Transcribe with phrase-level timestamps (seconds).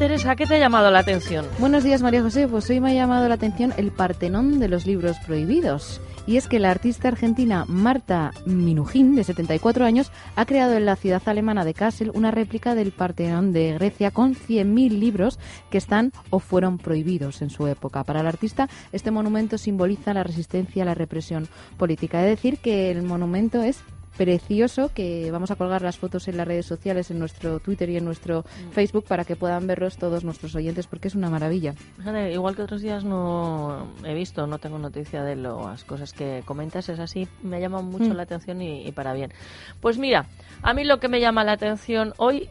[0.00, 1.44] Teresa, ¿qué te ha llamado la atención?
[1.58, 2.48] Buenos días, María José.
[2.48, 6.00] Pues hoy me ha llamado la atención el Partenón de los libros prohibidos.
[6.26, 10.96] Y es que la artista argentina Marta Minujín, de 74 años, ha creado en la
[10.96, 16.12] ciudad alemana de Kassel una réplica del Partenón de Grecia con 100.000 libros que están
[16.30, 18.02] o fueron prohibidos en su época.
[18.02, 22.22] Para el artista, este monumento simboliza la resistencia a la represión política.
[22.22, 23.84] Es decir, que el monumento es
[24.24, 27.96] precioso que vamos a colgar las fotos en las redes sociales, en nuestro Twitter y
[27.96, 31.72] en nuestro Facebook para que puedan verlos todos nuestros oyentes porque es una maravilla.
[31.96, 36.42] Fíjate, igual que otros días no he visto, no tengo noticia de las cosas que
[36.44, 38.16] comentas, es así, me llama mucho Mm.
[38.16, 39.32] la atención y, y para bien.
[39.80, 40.26] Pues mira,
[40.60, 42.50] a mí lo que me llama la atención hoy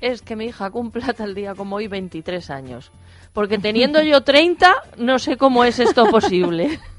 [0.00, 2.90] es que mi hija cumpla tal día como hoy 23 años.
[3.32, 6.80] Porque teniendo yo 30, no sé cómo es esto posible.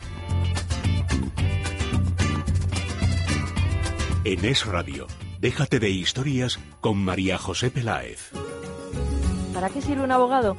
[4.23, 5.07] En Es Radio,
[5.39, 8.29] Déjate de historias con María José Peláez.
[9.51, 10.55] ¿Para qué sirve un abogado?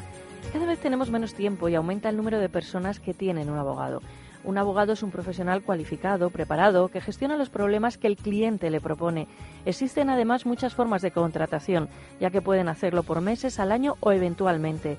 [0.52, 4.00] Cada vez tenemos menos tiempo y aumenta el número de personas que tienen un abogado.
[4.42, 8.80] Un abogado es un profesional cualificado, preparado, que gestiona los problemas que el cliente le
[8.80, 9.28] propone.
[9.64, 14.10] Existen además muchas formas de contratación, ya que pueden hacerlo por meses, al año o
[14.10, 14.98] eventualmente.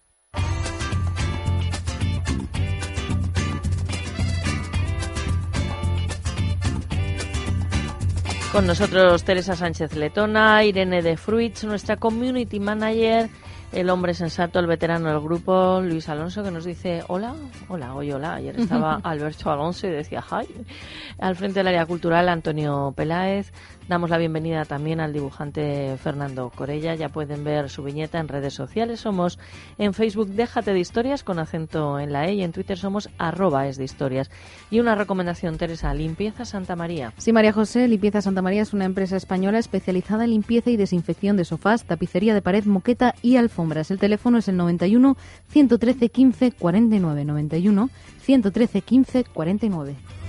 [8.51, 13.29] Con nosotros Teresa Sánchez Letona, Irene de Fruits, nuestra community manager,
[13.71, 17.33] el hombre sensato, el veterano del grupo, Luis Alonso, que nos dice hola,
[17.69, 18.35] hola, hoy hola.
[18.35, 20.47] Ayer estaba Alberto Alonso y decía hi.
[21.17, 23.53] Al frente del área cultural, Antonio Peláez.
[23.87, 26.95] Damos la bienvenida también al dibujante Fernando Corella.
[26.95, 29.01] Ya pueden ver su viñeta en redes sociales.
[29.01, 29.37] Somos
[29.77, 33.67] en Facebook Déjate de Historias con acento en la E y en Twitter somos arroba
[33.67, 34.31] es de historias.
[34.69, 37.13] Y una recomendación, Teresa, Limpieza Santa María.
[37.17, 41.35] Sí, María José, Limpieza Santa María es una empresa española especializada en limpieza y desinfección
[41.35, 43.91] de sofás, tapicería de pared, moqueta y alfombras.
[43.91, 45.17] El teléfono es el 91
[45.49, 47.89] 113 15 49 91
[48.21, 50.20] 113 15 49.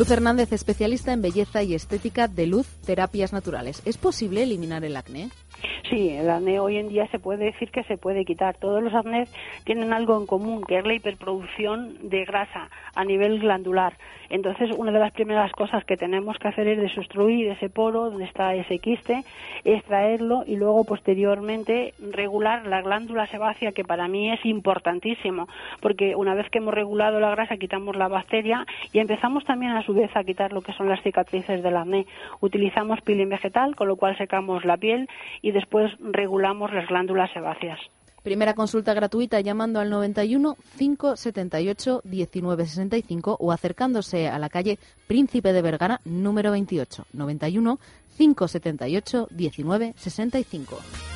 [0.00, 3.82] Luz Hernández, especialista en belleza y estética de luz, terapias naturales.
[3.84, 5.28] ¿Es posible eliminar el acné?
[5.88, 8.56] Sí, el acné hoy en día se puede decir que se puede quitar.
[8.56, 9.32] Todos los acnés
[9.64, 13.94] tienen algo en común, que es la hiperproducción de grasa a nivel glandular.
[14.30, 18.24] Entonces, una de las primeras cosas que tenemos que hacer es desobstruir ese poro donde
[18.24, 19.24] está ese quiste,
[19.64, 25.48] extraerlo y luego posteriormente regular la glándula sebácea, que para mí es importantísimo,
[25.80, 29.82] porque una vez que hemos regulado la grasa quitamos la bacteria y empezamos también a
[29.82, 32.06] su vez a quitar lo que son las cicatrices del acné.
[32.40, 35.08] Utilizamos peeling vegetal, con lo cual secamos la piel
[35.50, 37.78] y después regulamos las glándulas sebáceas.
[38.22, 45.62] Primera consulta gratuita llamando al 91 578 1965 o acercándose a la calle Príncipe de
[45.62, 47.78] Vergara número 28 91
[48.16, 51.09] 578 1965.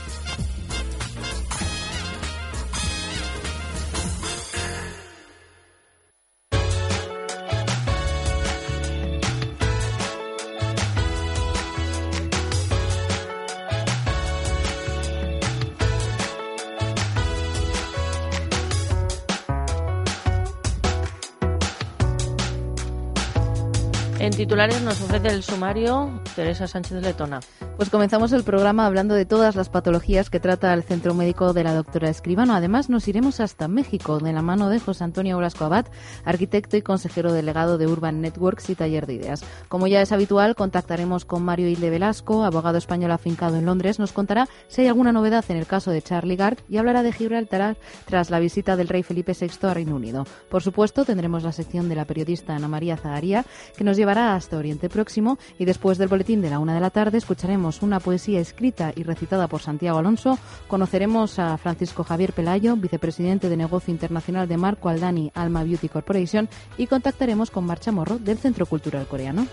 [24.44, 27.40] Titulares nos ofrece el sumario Teresa Sánchez Letona.
[27.78, 31.64] Pues comenzamos el programa hablando de todas las patologías que trata el Centro Médico de
[31.64, 32.54] la doctora Escribano.
[32.54, 35.86] Además, nos iremos hasta México de la mano de José Antonio Blasco Abad,
[36.26, 39.42] arquitecto y consejero delegado de Urban Networks y Taller de Ideas.
[39.68, 43.98] Como ya es habitual, contactaremos con Mario Hilde Velasco, abogado español afincado en Londres.
[43.98, 47.12] Nos contará si hay alguna novedad en el caso de Charlie Gard y hablará de
[47.12, 50.26] Gibraltar tras la visita del rey Felipe VI a Reino Unido.
[50.50, 54.56] Por supuesto, tendremos la sección de la periodista Ana María Zagaría, que nos llevará hasta
[54.56, 58.40] Oriente Próximo y después del boletín de la una de la tarde escucharemos una poesía
[58.40, 60.38] escrita y recitada por Santiago Alonso.
[60.68, 66.48] Conoceremos a Francisco Javier Pelayo, vicepresidente de negocio internacional de Marco Aldani Alma Beauty Corporation
[66.76, 69.46] y contactaremos con Marcha Morro del Centro Cultural Coreano.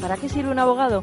[0.00, 1.02] ¿Para qué sirve un abogado?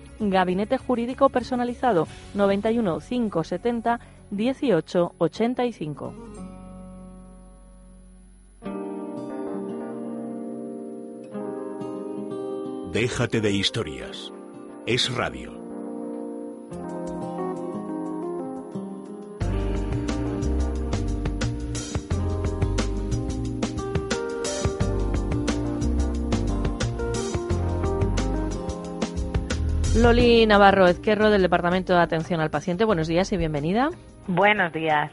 [0.29, 6.13] Gabinete Jurídico Personalizado 91 570 18 85.
[12.91, 14.33] Déjate de historias.
[14.85, 15.60] Es radio.
[29.95, 32.85] Loli Navarro Ezquerro del Departamento de Atención al Paciente.
[32.85, 33.89] Buenos días y bienvenida.
[34.25, 35.11] Buenos días.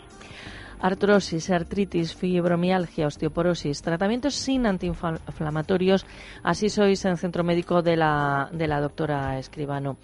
[0.81, 6.07] Artrosis, artritis, fibromialgia, osteoporosis, tratamientos sin antiinflamatorios.
[6.45, 9.97] Así sois en Centro Médico de la, de la doctora Escribano.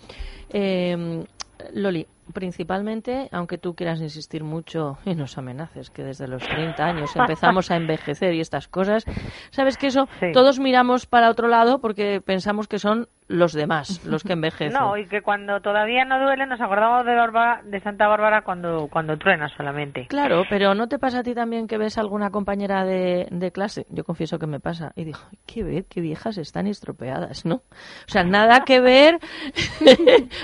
[0.50, 1.24] Eh,
[1.72, 7.14] Loli, principalmente, aunque tú quieras insistir mucho y nos amenaces que desde los 30 años
[7.16, 9.04] empezamos a envejecer y estas cosas,
[9.50, 10.32] sabes que eso Sí.
[10.32, 14.72] todos miramos para otro lado porque pensamos que son los demás los que envejecen.
[14.74, 18.88] No, y que cuando todavía no duele nos acordamos de, Bárbara- de Santa Bárbara cuando,
[18.90, 20.06] cuando truena solamente.
[20.08, 23.86] Claro, pero ¿no te pasa a ti también que ves alguna compañera de, de clase?
[23.88, 24.92] Yo confieso que me pasa.
[24.94, 27.56] Y digo, que ver qué viejas están estropeadas, ¿no?
[27.56, 29.18] O sea, nada que ver.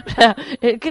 [0.06, 0.36] o sea,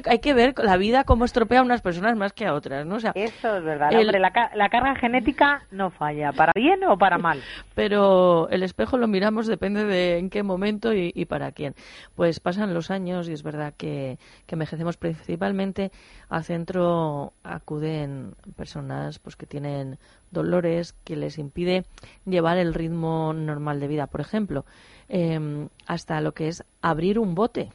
[0.06, 2.96] hay que ver la vida cómo estropea a unas personas más que a otras, ¿no?
[2.96, 3.92] O sea, Eso es verdad.
[3.92, 7.42] El- Hombre, la, ca- la carga genética no falla, para bien o para mal.
[7.76, 11.76] pero el espejo lo miramos depende de en qué momento y, y para quién.
[12.16, 14.18] Pues pasan los años y es verdad que,
[14.48, 15.92] que envejecemos principalmente
[16.30, 19.98] al centro acuden personas pues que tienen
[20.32, 21.86] dolores que les impide
[22.26, 24.66] llevar el ritmo normal de vida, por ejemplo,
[25.08, 27.72] em, hasta lo que es abrir un bote.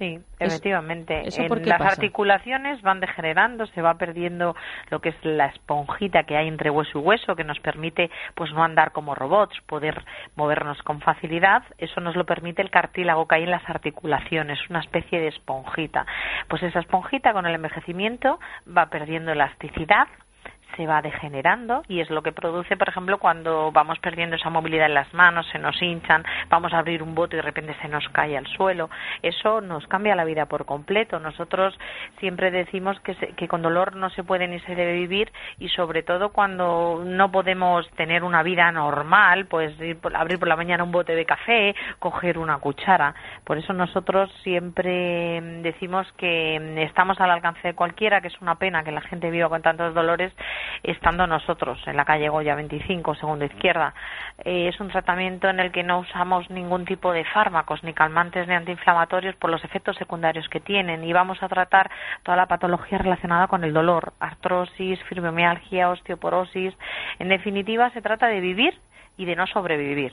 [0.00, 1.28] Sí, efectivamente.
[1.28, 1.92] ¿eso En las pasa?
[1.92, 4.56] articulaciones van degenerando, se va perdiendo
[4.88, 8.50] lo que es la esponjita que hay entre hueso y hueso, que nos permite pues
[8.54, 10.02] no andar como robots, poder
[10.36, 11.64] movernos con facilidad.
[11.76, 16.06] Eso nos lo permite el cartílago que hay en las articulaciones, una especie de esponjita.
[16.48, 20.08] Pues esa esponjita con el envejecimiento va perdiendo elasticidad,
[20.76, 24.86] se va degenerando y es lo que produce, por ejemplo, cuando vamos perdiendo esa movilidad
[24.86, 27.88] en las manos, se nos hinchan, vamos a abrir un bote y de repente se
[27.88, 28.90] nos cae al suelo.
[29.22, 31.18] Eso nos cambia la vida por completo.
[31.18, 31.78] Nosotros
[32.18, 35.68] siempre decimos que, se- que con dolor no se puede ni se debe vivir y
[35.70, 40.56] sobre todo cuando no podemos tener una vida normal, pues ir por- abrir por la
[40.56, 43.14] mañana un bote de café, coger una cuchara.
[43.44, 48.82] Por eso nosotros siempre decimos que estamos al alcance de cualquiera, que es una pena
[48.84, 50.32] que la gente viva con tantos dolores
[50.82, 53.94] estando nosotros en la calle Goya 25, segunda izquierda.
[54.44, 58.48] Eh, es un tratamiento en el que no usamos ningún tipo de fármacos, ni calmantes
[58.48, 61.90] ni antiinflamatorios por los efectos secundarios que tienen y vamos a tratar
[62.22, 66.74] toda la patología relacionada con el dolor, artrosis, fibromialgia, osteoporosis.
[67.18, 68.78] En definitiva, se trata de vivir
[69.16, 70.12] y de no sobrevivir.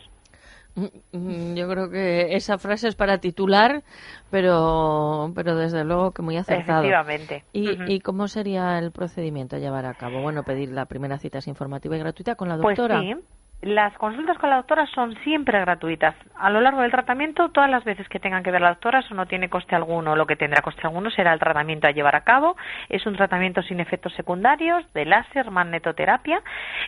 [1.11, 3.83] Mm, Yo creo que esa frase es para titular,
[4.29, 6.83] pero, pero desde luego que muy acertado.
[6.83, 7.43] Efectivamente.
[7.51, 7.83] ¿Y, Ujú.
[7.91, 10.21] ¿Y cómo sería el procedimiento a llevar a cabo?
[10.21, 13.01] Bueno, pedir la primera cita es informativa y gratuita con la Pues doctora.
[13.01, 13.15] sí.
[13.61, 16.13] Las consultas con la doctora son siempre gratuitas.
[16.35, 19.15] A lo largo del tratamiento, todas las veces que tengan que ver la doctora, eso
[19.15, 20.15] no tiene coste alguno.
[20.15, 22.55] Lo que tendrá coste alguno será el tratamiento a llevar a cabo.
[22.87, 26.43] Es un tratamiento sin efectos secundarios, de láser, magnetoterapia.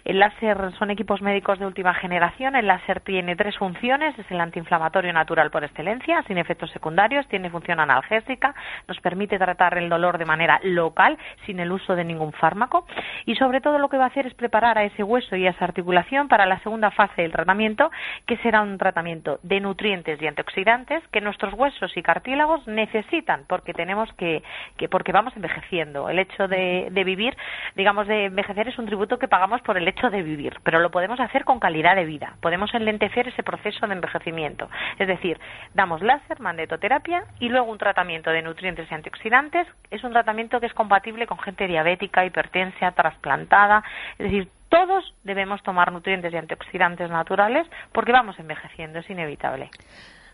[0.05, 2.55] El láser son equipos médicos de última generación.
[2.55, 4.17] El láser tiene tres funciones.
[4.19, 7.27] Es el antiinflamatorio natural por excelencia, sin efectos secundarios.
[7.29, 8.53] Tiene función analgésica.
[8.87, 12.85] Nos permite tratar el dolor de manera local, sin el uso de ningún fármaco.
[13.25, 15.49] Y sobre todo lo que va a hacer es preparar a ese hueso y a
[15.49, 17.91] esa articulación para la segunda fase del tratamiento,
[18.25, 23.73] que será un tratamiento de nutrientes y antioxidantes que nuestros huesos y cartílagos necesitan porque
[23.73, 24.43] tenemos que,
[24.77, 26.09] que porque vamos envejeciendo.
[26.09, 27.35] El hecho de, de vivir,
[27.75, 30.91] digamos, de envejecer es un tributo que pagamos por el hecho de vivir, pero lo
[30.91, 32.35] podemos hacer con calidad de vida.
[32.41, 34.69] Podemos enlentecer ese proceso de envejecimiento.
[34.97, 35.39] Es decir,
[35.73, 39.67] damos láser, magnetoterapia y luego un tratamiento de nutrientes y antioxidantes.
[39.91, 43.83] Es un tratamiento que es compatible con gente diabética, hipertensa, trasplantada.
[44.17, 49.69] Es decir, todos debemos tomar nutrientes y antioxidantes naturales porque vamos envejeciendo, es inevitable.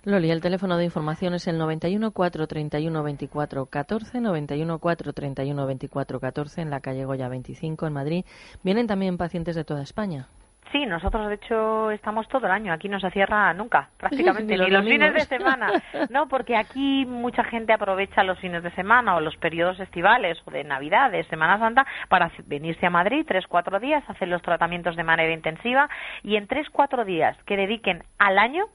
[0.04, 6.62] Loli, el teléfono de información es el 91 431 24 14, 91 431 24 14
[6.62, 8.26] en la calle Goya 25 en Madrid.
[8.62, 10.28] Vienen también pacientes de toda España.
[10.72, 12.74] Sí, nosotros de hecho estamos todo el año.
[12.74, 15.72] Aquí no se cierra nunca, prácticamente, Ni los ni los fines de semana.
[16.10, 20.52] No, porque aquí mucha gente aprovecha los fines de semana o los periodos estivales o
[20.52, 24.96] de Navidad, de Semana Santa, para venirse a Madrid tres, cuatro días, hacer los tratamientos
[24.96, 25.90] de manera intensiva
[26.24, 28.66] y en tres, cuatro días que dediquen al año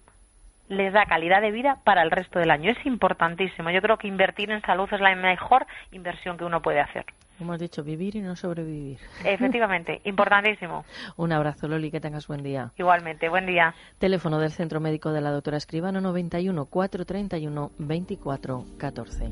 [0.68, 2.70] les da calidad de vida para el resto del año.
[2.70, 3.70] Es importantísimo.
[3.70, 7.04] Yo creo que invertir en salud es la mejor inversión que uno puede hacer.
[7.40, 8.98] Hemos dicho vivir y no sobrevivir.
[9.24, 10.84] Efectivamente, importantísimo.
[11.16, 12.72] Un abrazo, Loli, que tengas buen día.
[12.76, 13.74] Igualmente, buen día.
[13.98, 19.30] Teléfono del Centro Médico de la Doctora Escribano 91 431 24 14.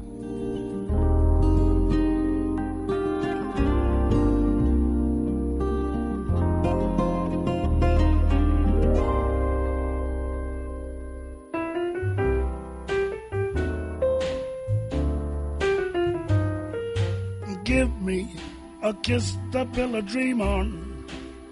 [17.69, 18.33] Give me
[18.81, 21.05] a kiss to build a dream on,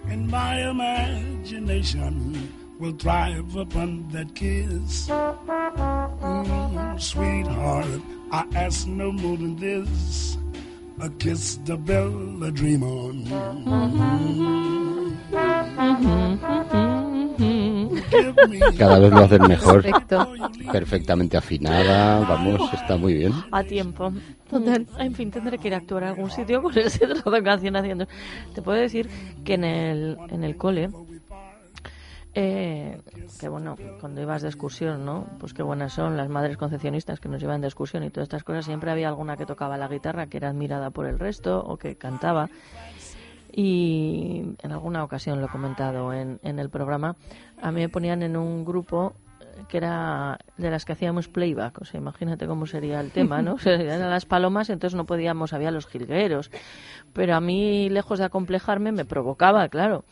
[0.07, 5.09] and my imagination will thrive upon that kiss.
[5.09, 10.39] Mm, sweetheart, I ask no more than this.
[10.99, 13.23] A kiss to build a dream on.
[15.29, 16.66] Give me
[18.77, 19.81] Cada vez lo hacen mejor.
[19.81, 20.27] Perfecto.
[20.71, 23.33] Perfectamente afinada, vamos, está muy bien.
[23.51, 24.11] A tiempo.
[24.49, 24.85] Total.
[24.99, 27.75] En fin, tendré que ir a actuar a algún sitio con ese trozo de canción
[27.75, 28.07] haciendo.
[28.53, 29.09] Te puedo decir
[29.43, 30.89] que en el, en el cole,
[32.33, 33.01] eh,
[33.39, 35.25] que bueno, cuando ibas de excursión, ¿no?
[35.39, 38.43] Pues qué buenas son las madres concepcionistas que nos llevan de excursión y todas estas
[38.43, 38.65] cosas.
[38.65, 41.95] Siempre había alguna que tocaba la guitarra que era admirada por el resto o que
[41.95, 42.49] cantaba.
[43.59, 47.15] Y en alguna ocasión lo he comentado en, en el programa.
[47.59, 49.15] A mí me ponían en un grupo
[49.67, 53.55] que era de las que hacíamos playback, o sea, imagínate cómo sería el tema, ¿no?
[53.55, 56.51] O sea, eran las palomas, entonces no podíamos, había los jilgueros,
[57.13, 60.05] pero a mí, lejos de acomplejarme, me provocaba, claro.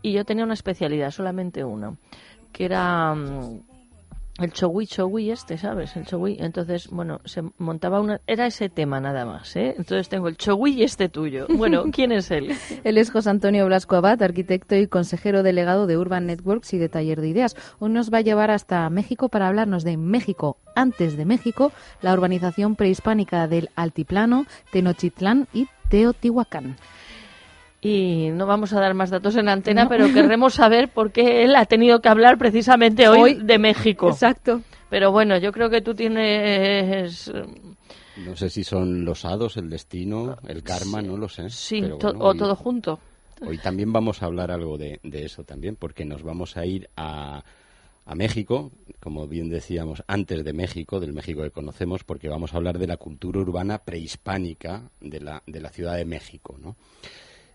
[0.00, 1.96] Y yo tenía una especialidad, solamente una,
[2.52, 3.60] que era mm,
[4.38, 5.96] el chogui chogui este, ¿sabes?
[5.96, 6.36] El chogui.
[6.40, 8.20] Entonces, bueno, se montaba una...
[8.26, 9.74] Era ese tema nada más, ¿eh?
[9.78, 11.46] Entonces tengo el chogui y este tuyo.
[11.48, 12.54] Bueno, ¿quién es él?
[12.84, 16.88] Él es José Antonio Blasco Abad, arquitecto y consejero delegado de Urban Networks y de
[16.88, 17.56] Taller de Ideas.
[17.78, 22.12] Hoy nos va a llevar hasta México para hablarnos de México, antes de México, la
[22.12, 26.76] urbanización prehispánica del Altiplano, Tenochtitlán y Teotihuacán.
[27.80, 31.54] Y no vamos a dar más datos en antena, pero querremos saber por qué él
[31.54, 33.34] ha tenido que hablar precisamente hoy, Hoy.
[33.42, 34.08] de México.
[34.08, 34.62] Exacto.
[34.88, 37.28] Pero bueno, yo creo que tú tienes...
[37.28, 37.44] eh,
[38.24, 41.50] No sé si son los hados, el destino, el karma, no lo sé.
[41.50, 42.98] Sí, pero to- bueno, o hoy- todo junto.
[43.46, 46.88] Hoy también vamos a hablar algo de, de eso también, porque nos vamos a ir
[46.96, 47.44] a,
[48.06, 52.56] a México, como bien decíamos, antes de México, del México que conocemos, porque vamos a
[52.56, 56.76] hablar de la cultura urbana prehispánica de la, de la Ciudad de México, ¿no?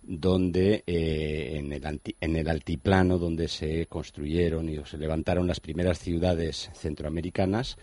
[0.02, 6.00] Donde eh, en, el en el altiplano donde se construyeron y se levantaron las primeras
[6.00, 7.78] ciudades centroamericanas,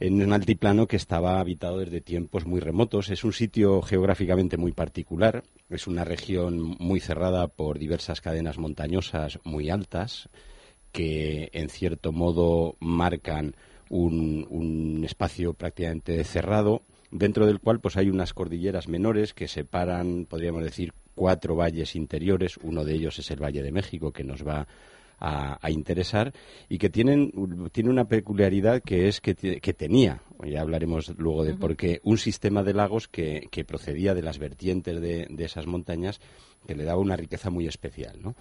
[0.00, 3.10] en un altiplano que estaba habitado desde tiempos muy remotos.
[3.10, 9.38] Es un sitio geográficamente muy particular, es una región muy cerrada por diversas cadenas montañosas
[9.44, 10.28] muy altas
[10.90, 13.54] que en cierto modo marcan
[13.88, 16.82] un, un espacio prácticamente cerrado
[17.12, 22.56] dentro del cual pues hay unas cordilleras menores que separan, podríamos decir, cuatro valles interiores.
[22.62, 24.66] Uno de ellos es el Valle de México que nos va
[25.18, 26.32] a, a interesar
[26.68, 27.32] y que tienen
[27.70, 32.18] tiene una peculiaridad que es que, que tenía ya hablaremos luego de por qué un
[32.18, 36.20] sistema de lagos que, que procedía de las vertientes de, de esas montañas
[36.66, 38.34] que le daba una riqueza muy especial, ¿no?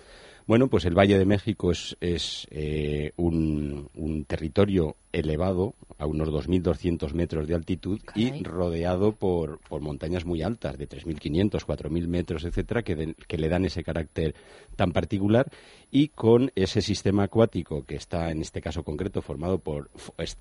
[0.48, 6.30] Bueno, pues el Valle de México es, es eh, un, un, territorio elevado, a unos
[6.30, 12.44] 2.200 metros de altitud, y rodeado por, por, montañas muy altas, de 3.500, 4.000 metros,
[12.44, 14.34] etcétera, que, que, le dan ese carácter
[14.76, 15.50] tan particular,
[15.92, 19.90] y con ese sistema acuático que está, en este caso concreto, formado por,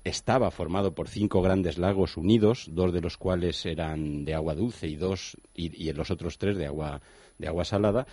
[0.03, 4.87] estaba formado por cinco grandes lagos unidos, dos de los cuales eran de agua dulce
[4.87, 7.01] y dos, y, y los otros tres de agua,
[7.41, 8.07] de agua salada,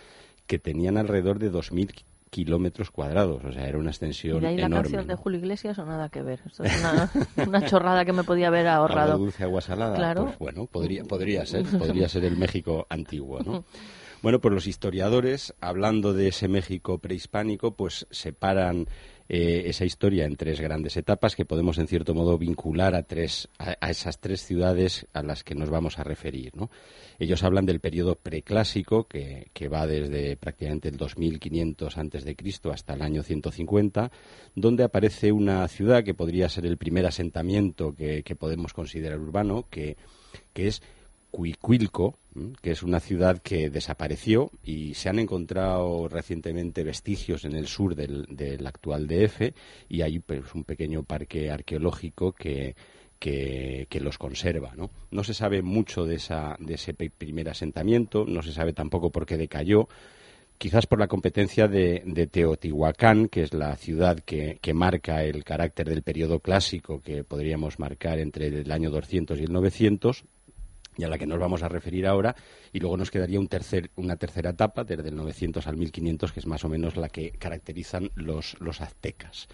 [0.48, 4.76] que tenían alrededor de 2.000 kilómetros cuadrados, o sea, era una extensión ¿Y ahí enorme.
[4.76, 6.40] la canción de Julio Iglesias o nada que ver?
[6.44, 7.10] Esto es una,
[7.46, 9.12] una chorrada que me podía haber ahorrado.
[9.12, 9.96] Agua dulce, agua salada.
[9.96, 10.24] Claro.
[10.24, 13.64] Pues bueno, podría, podría ser, podría ser el México antiguo, ¿no?
[14.20, 18.88] Bueno, pues los historiadores, hablando de ese México prehispánico, pues separan
[19.28, 23.48] eh, esa historia en tres grandes etapas que podemos en cierto modo vincular a, tres,
[23.58, 26.52] a, esas tres ciudades a las que nos vamos a referir.
[27.18, 32.70] Ellos hablan del periodo preclásico que, que va desde prácticamente el 2500 antes de Cristo
[32.70, 34.10] hasta el año 150,
[34.54, 39.66] donde aparece una ciudad que podría ser el primer asentamiento que, que podemos considerar urbano,
[39.68, 39.96] que,
[40.54, 40.82] que es
[41.30, 42.18] Cuicuilco,
[42.62, 47.94] que es una ciudad que desapareció y se han encontrado recientemente vestigios en el sur
[47.94, 49.52] del, actual DF
[49.88, 52.74] y hay pues, un pequeño parque arqueológico que,
[54.00, 54.74] los conserva.
[54.76, 55.24] ¿no?
[55.24, 59.36] se sabe mucho de, esa, de ese primer asentamiento, no se sabe tampoco por qué
[59.36, 59.88] decayó,
[60.58, 65.44] quizás por la competencia de, de Teotihuacán, que es la ciudad que, que, marca el
[65.44, 70.24] carácter del periodo clásico que podríamos marcar entre el año 200 y el 900,
[70.98, 72.34] y a la que nos vamos a referir ahora,
[72.72, 76.64] y luego nos quedaría una tercera etapa, desde el 900 al 1500, que es más
[76.64, 79.48] o menos la que caracterizan los, los aztecas.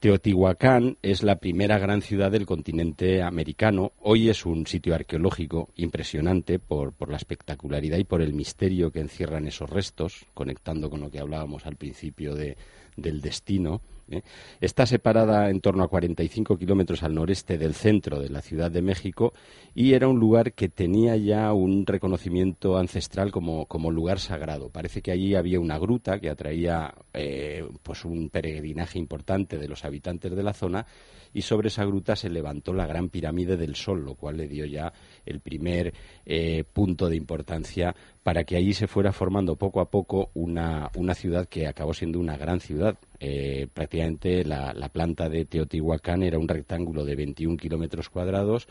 [0.00, 3.92] Teotihuacán es la primera gran ciudad del continente americano.
[4.00, 9.46] Hoy es un sitio arqueológico impresionante por, la espectacularidad y por el misterio que encierran
[9.46, 12.56] esos restos, conectando con lo que hablábamos al principio de,
[12.96, 13.82] del destino.
[14.10, 14.22] ¿Eh?
[14.60, 18.82] Está separada en torno a 45 kilómetros al noreste del centro de la Ciudad de
[18.82, 19.32] México
[19.74, 24.70] y era un lugar que tenía ya un reconocimiento ancestral como, como lugar sagrado.
[24.70, 29.84] Parece que allí había una gruta que atraía eh, pues un peregrinaje importante de los
[29.84, 30.86] habitantes de la zona
[31.32, 34.66] y sobre esa gruta se levantó la gran pirámide del Sol, lo cual le dio
[34.66, 34.92] ya
[35.24, 35.94] el primer
[36.26, 37.94] eh, punto de importancia
[38.30, 42.20] para que allí se fuera formando poco a poco una, una ciudad que acabó siendo
[42.20, 42.96] una gran ciudad.
[43.18, 48.68] Eh, prácticamente la, la, planta de Teotihuacán era un rectángulo de 21 kilómetros cuadrados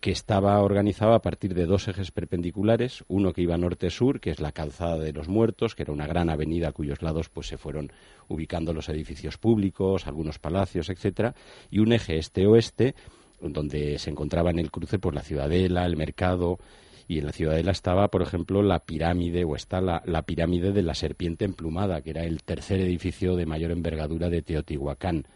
[0.00, 4.40] que estaba organizado a partir de dos ejes perpendiculares, uno que iba norte-sur, que es
[4.40, 7.58] la calzada de los muertos, que era una gran avenida a cuyos lados pues se
[7.58, 7.92] fueron
[8.28, 11.34] ubicando los edificios públicos, algunos palacios, etcétera,
[11.70, 12.94] y un eje este-oeste,
[13.42, 16.58] donde se encontraba en el cruce pues la ciudadela, el mercado,
[17.08, 20.94] y en la ciudadela estaba, por ejemplo, la pirámide, o está la, pirámide de la
[20.94, 25.26] serpiente emplumada, que era el tercer edificio de mayor envergadura de Teotihuacán.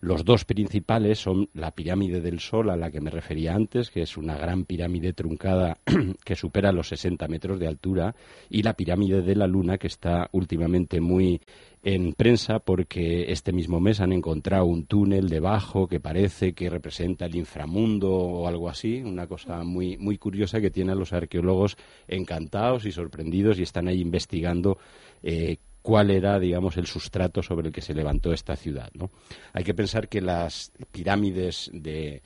[0.00, 4.02] Los dos principales son la pirámide del Sol, a la que me refería antes, que
[4.02, 5.78] es una gran pirámide truncada
[6.24, 8.14] que supera los 60 metros de altura,
[8.50, 11.40] y la pirámide de la Luna, que está últimamente muy
[11.82, 17.26] en prensa porque este mismo mes han encontrado un túnel debajo que parece que representa
[17.26, 21.76] el inframundo o algo así, una cosa muy, muy curiosa que tiene a los arqueólogos
[22.08, 24.78] encantados y sorprendidos y están ahí investigando
[25.22, 28.90] eh, cuál era, digamos, el sustrato sobre el que se levantó esta ciudad.
[28.94, 29.08] ¿no?
[29.52, 32.22] Hay que pensar que las pirámides de,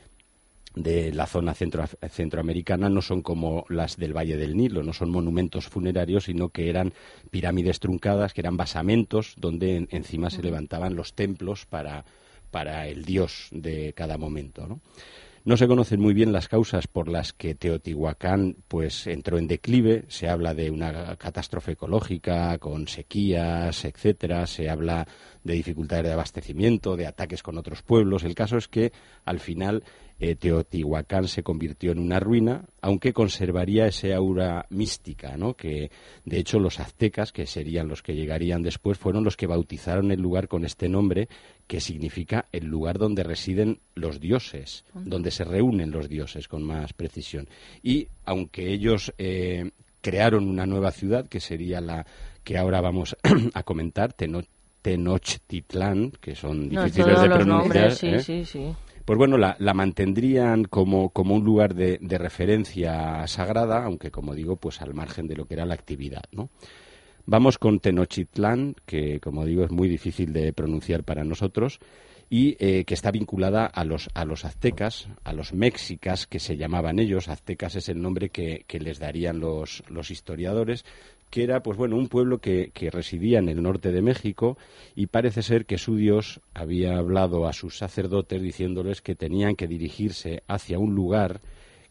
[0.74, 5.10] de la zona centro, centroamericana no son como las del Valle del Nilo, no son
[5.10, 6.94] monumentos funerarios, sino que eran
[7.30, 12.06] pirámides truncadas, que eran basamentos donde en, encima se levantaban los templos para,
[12.50, 14.66] para el dios de cada momento.
[14.66, 14.80] ¿no?
[15.42, 20.04] No se conocen muy bien las causas por las que Teotihuacán pues entró en declive.
[20.08, 24.46] Se habla de una catástrofe ecológica con sequías, etcétera.
[24.46, 25.08] Se habla
[25.42, 28.24] de dificultades de abastecimiento, de ataques con otros pueblos.
[28.24, 28.92] El caso es que
[29.24, 29.82] al final
[30.20, 35.54] eh, Teotihuacán se convirtió en una ruina, aunque conservaría ese aura mística, ¿no?
[35.54, 35.90] Que
[36.26, 40.20] de hecho los aztecas, que serían los que llegarían después, fueron los que bautizaron el
[40.20, 41.28] lugar con este nombre,
[41.66, 45.04] que significa el lugar donde residen los dioses, uh -huh.
[45.04, 47.48] donde se reúnen los dioses, con más precisión.
[47.82, 49.70] Y aunque ellos eh,
[50.02, 52.04] crearon una nueva ciudad, que sería la
[52.44, 53.16] que ahora vamos
[53.54, 54.42] a comentar, Teno
[54.82, 57.46] Tenochtitlán, que son difíciles no, de pronunciar.
[57.46, 58.22] Nombres, sí, ¿eh?
[58.22, 64.34] sí, sí pues bueno, la, mantendrían como, como, un lugar de, referencia sagrada, aunque como
[64.34, 66.50] digo, pues al margen de lo que era la actividad, ¿no?
[67.26, 71.78] Vamos con Tenochtitlán, que como digo es muy difícil de pronunciar para nosotros,
[72.28, 76.56] y eh, que está vinculada a los, a los aztecas, a los mexicas, que se
[76.56, 77.28] llamaban ellos.
[77.28, 80.84] Aztecas es el nombre que, les darían los historiadores,
[81.30, 84.58] que era pues bueno un pueblo que, residía en el norte de México
[84.94, 89.68] y parece ser que su dios había hablado a sus sacerdotes diciéndoles que tenían que
[89.68, 91.40] dirigirse hacia un lugar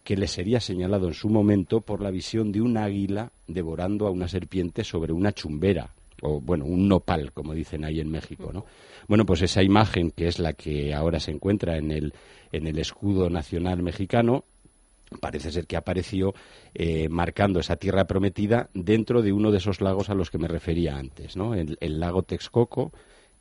[0.03, 4.11] que les sería señalado en su momento por la visión de un águila devorando a
[4.11, 8.65] una serpiente sobre una chumbera o bueno un nopal como dicen ahí en México no
[9.07, 12.13] bueno pues esa imagen que es la que ahora se encuentra en el
[12.51, 14.43] en el escudo nacional mexicano
[15.19, 16.33] parece ser que apareció
[16.73, 20.47] eh, marcando esa tierra prometida dentro de uno de esos lagos a los que me
[20.47, 21.53] refería antes, ¿no?
[21.53, 22.91] El, lago Texcoco,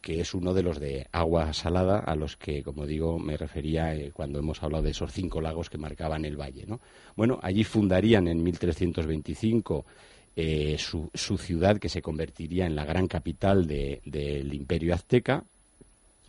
[0.01, 3.95] que es uno de los de agua salada a los que, como digo, me refería
[3.95, 6.81] eh, cuando hemos hablado de esos cinco lagos que marcaban el valle, ¿no?
[7.17, 9.85] Bueno, allí fundarían en 1325
[10.37, 15.45] eh, su, su, ciudad que se convertiría en la gran capital del imperio azteca,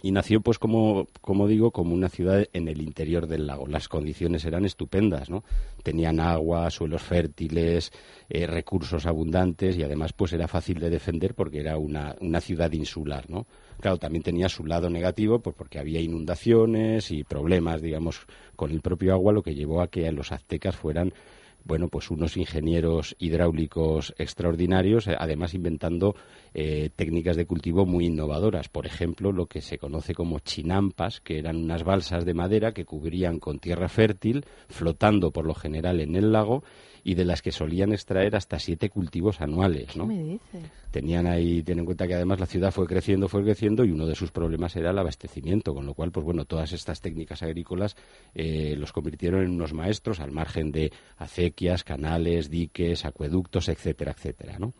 [0.02, 3.68] y nació pues como, como digo como una ciudad en el interior del lago.
[3.68, 5.44] Las condiciones eran estupendas no
[5.84, 7.92] tenían agua suelos fértiles
[8.30, 12.72] eh, recursos abundantes y además pues era fácil de defender porque era una, una ciudad
[12.72, 13.48] insular no
[13.80, 18.22] claro también tenía su lado negativo pues porque había inundaciones y problemas digamos
[18.56, 21.14] con el propio agua lo que llevó a que los aztecas fueran
[21.64, 26.16] bueno, pues unos ingenieros hidráulicos extraordinarios, eh, además inventando
[26.54, 28.70] eh, técnicas de cultivo muy innovadoras.
[28.70, 32.86] Por ejemplo, lo que se conoce como chinampas, que eran unas balsas de madera que
[32.86, 36.64] cubrían con tierra fértil, flotando por lo general en el lago
[37.04, 39.96] y de las que solían extraer hasta siete cultivos anuales.
[39.96, 40.08] ¿no?
[40.08, 40.70] ¿Qué me dice?
[40.92, 44.08] Tenían ahí, ten en cuenta que además la ciudad fue creciendo, fue creciendo y uno
[44.08, 47.96] de sus problemas era el abastecimiento, con lo cual, pues bueno, todas estas técnicas agrícolas
[48.34, 54.58] eh, los convirtieron en unos maestros al margen de acequias, canales, diques, acueductos, etcétera, etcétera,
[54.58, 54.74] ¿no?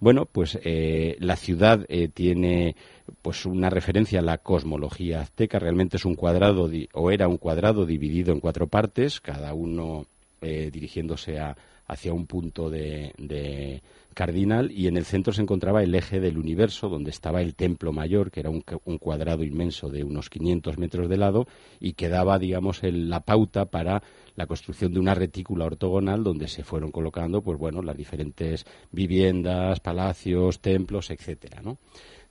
[0.00, 2.76] Bueno, pues eh, la ciudad eh, tiene
[3.22, 7.86] pues una referencia a la cosmología azteca, realmente es un cuadrado o era un cuadrado
[7.86, 10.06] dividido en cuatro partes, cada uno
[10.40, 11.38] eh, dirigiéndose
[11.86, 13.82] hacia un punto de,
[14.14, 17.92] cardinal y en el centro se encontraba el eje del universo donde estaba el templo
[17.92, 18.62] mayor que era un,
[18.98, 21.46] cuadrado inmenso de unos 500 metros de lado
[21.80, 24.02] y que daba digamos la pauta para
[24.36, 29.80] la construcción de una retícula ortogonal donde se fueron colocando pues bueno las diferentes viviendas
[29.80, 31.78] palacios templos etcétera ¿no?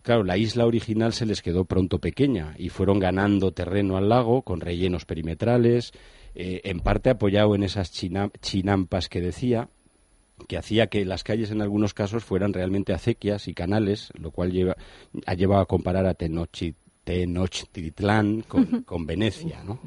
[0.03, 4.41] Claro, la isla original se les quedó pronto pequeña y fueron ganando terreno al lago
[4.41, 5.93] con rellenos perimetrales,
[6.35, 9.69] eh, en parte apoyado en esas chinampas que decía,
[10.47, 14.51] que hacía que las calles en algunos casos fueran realmente acequias y canales, lo cual
[14.51, 14.75] lleva,
[15.25, 19.79] ha llevado a comparar a Tenochtitlán con, con Venecia, ¿no?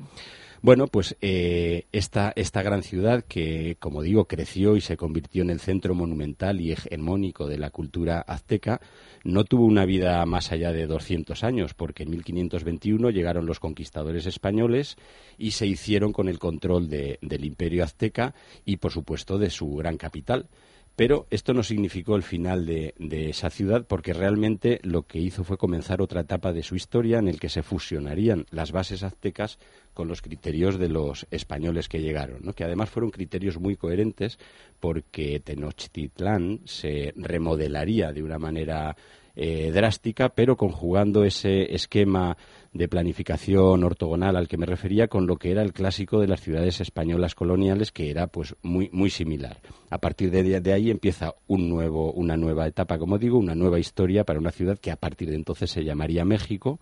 [0.67, 5.51] Bueno, pues eh, esta, esta gran ciudad que, como digo, creció y se convirtió en
[5.51, 8.81] el centro monumental y hegemónico de la cultura azteca,
[9.23, 14.27] no tuvo una vida más allá de 200 años, porque en 1521 llegaron los conquistadores
[14.27, 14.97] españoles
[15.39, 19.97] y se hicieron con el control del imperio azteca y, por supuesto, de su gran
[19.97, 20.49] capital.
[20.97, 22.95] Pero esto no significó el final de,
[23.29, 27.29] esa ciudad porque realmente lo que hizo fue comenzar otra etapa de su historia en
[27.29, 29.59] el que se fusionarían las bases aztecas
[29.93, 34.39] con los criterios de los españoles que llegaron, que además fueron criterios muy coherentes
[34.81, 38.97] porque Tenochtitlán se remodelaría de una manera
[39.39, 42.39] eh, drástica, pero conjugando ese esquema
[42.77, 46.41] de planificación ortogonal al que me refería con lo que era el clásico de las
[46.41, 49.61] ciudades españolas coloniales, que era pues muy, muy similar.
[49.91, 53.79] A partir de, de ahí empieza un nuevo, una nueva etapa, como digo, una nueva
[53.79, 56.81] historia para una ciudad que a partir de entonces se llamaría México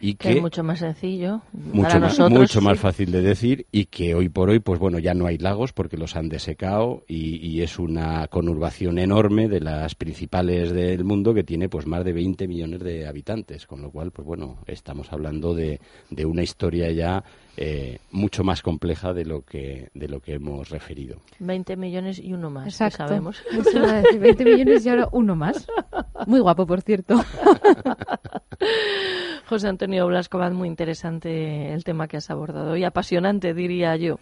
[0.00, 3.66] y que, es mucho más sencillo mucho para más, nosotros, mucho más fácil de decir
[3.72, 7.04] y que hoy por hoy pues bueno ya no hay lagos porque los han desecado
[7.06, 12.12] y, es una conurbación enorme de las principales del mundo que tiene pues más de
[12.12, 15.80] 20 millones de habitantes con lo cual pues bueno estamos hablando de,
[16.10, 17.24] de una historia ya
[17.60, 22.32] eh, mucho más compleja de lo que de lo que hemos referido 20 millones y
[22.32, 23.08] uno más Exacto.
[23.08, 23.42] sabemos
[24.20, 25.66] 20 millones y ahora uno más
[26.26, 27.16] muy guapo por cierto
[29.48, 34.18] José Antonio Blasco, muy interesante el tema que has abordado y apasionante, diría yo.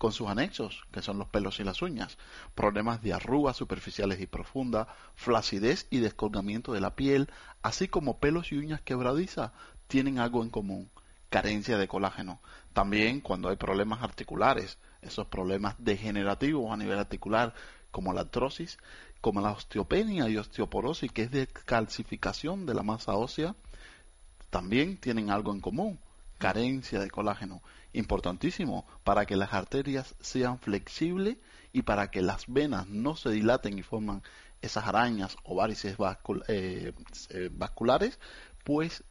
[0.01, 2.17] con sus anexos, que son los pelos y las uñas,
[2.55, 7.29] problemas de arrugas superficiales y profundas, flacidez y descolgamiento de la piel,
[7.61, 9.51] así como pelos y uñas quebradizas,
[9.85, 10.89] tienen algo en común,
[11.29, 12.41] carencia de colágeno.
[12.73, 17.53] También cuando hay problemas articulares, esos problemas degenerativos a nivel articular,
[17.91, 18.79] como la artrosis,
[19.21, 23.55] como la osteopenia y osteoporosis, que es de calcificación de la masa ósea,
[24.49, 25.99] también tienen algo en común,
[26.39, 27.61] carencia de colágeno,
[27.93, 31.37] importantísimo para que las arterias sean flexibles
[31.73, 34.23] y para que las venas no se dilaten y forman
[34.61, 35.97] esas arañas o varices
[36.47, 36.93] eh,
[37.29, 38.19] eh, vasculares,
[38.63, 39.03] pues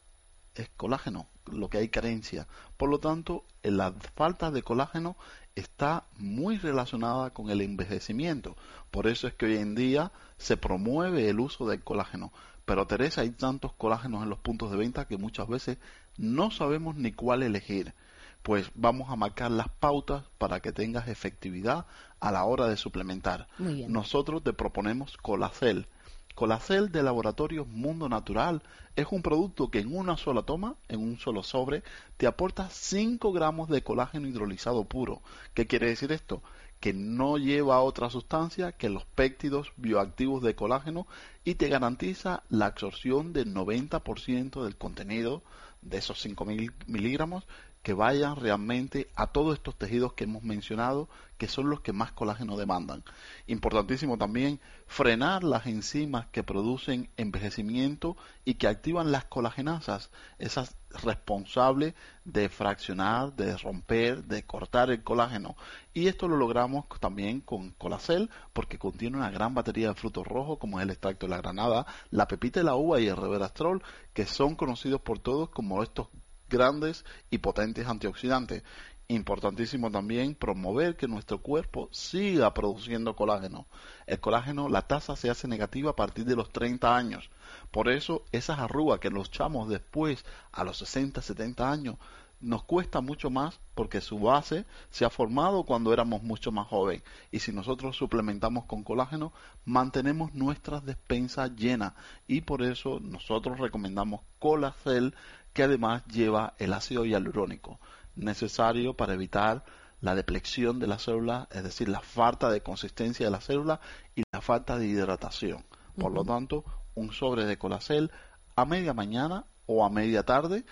[0.54, 2.46] es colágeno lo que hay carencia.
[2.76, 5.16] Por lo tanto, la falta de colágeno
[5.54, 8.56] está muy relacionada con el envejecimiento.
[8.90, 12.32] Por eso es que hoy en día se promueve el uso del colágeno.
[12.64, 15.78] Pero Teresa, hay tantos colágenos en los puntos de venta que muchas veces
[16.16, 17.94] no sabemos ni cuál elegir.
[18.42, 21.86] Pues vamos a marcar las pautas para que tengas efectividad
[22.20, 23.48] a la hora de suplementar.
[23.58, 25.86] Nosotros te proponemos Colacel.
[26.34, 28.62] Colacel de Laboratorio Mundo Natural
[28.96, 31.82] es un producto que en una sola toma, en un solo sobre,
[32.16, 35.20] te aporta 5 gramos de colágeno hidrolizado puro.
[35.54, 36.42] ¿Qué quiere decir esto?
[36.80, 41.06] que no lleva otra sustancia que los péptidos bioactivos de colágeno
[41.44, 45.42] y te garantiza la absorción del 90% del contenido
[45.82, 47.46] de esos 5.000 miligramos
[47.82, 52.12] que vayan realmente a todos estos tejidos que hemos mencionado, que son los que más
[52.12, 53.02] colágeno demandan.
[53.46, 61.94] Importantísimo también frenar las enzimas que producen envejecimiento y que activan las colagenasas, esas responsables
[62.26, 65.56] de fraccionar, de romper, de cortar el colágeno.
[65.94, 70.58] Y esto lo logramos también con Colacel porque contiene una gran batería de frutos rojos
[70.58, 73.82] como es el extracto de la granada, la pepita de la uva y el reverastrol,
[74.12, 76.08] que son conocidos por todos como estos
[76.50, 78.62] grandes y potentes antioxidantes.
[79.08, 83.66] Importantísimo también promover que nuestro cuerpo siga produciendo colágeno.
[84.06, 87.30] El colágeno, la tasa se hace negativa a partir de los 30 años.
[87.70, 91.96] Por eso esas arrugas que luchamos después a los 60, 70 años
[92.40, 97.02] nos cuesta mucho más porque su base se ha formado cuando éramos mucho más jóvenes
[97.30, 99.32] y si nosotros suplementamos con colágeno
[99.64, 101.92] mantenemos nuestras despensas llenas
[102.26, 105.14] y por eso nosotros recomendamos Colacel
[105.52, 107.80] que además lleva el ácido hialurónico,
[108.14, 109.64] necesario para evitar
[110.00, 113.80] la deplexión de la célula, es decir, la falta de consistencia de la célula
[114.14, 115.64] y la falta de hidratación.
[115.98, 118.10] Por lo tanto, un sobre de colacel
[118.56, 120.64] a media mañana o a media tarde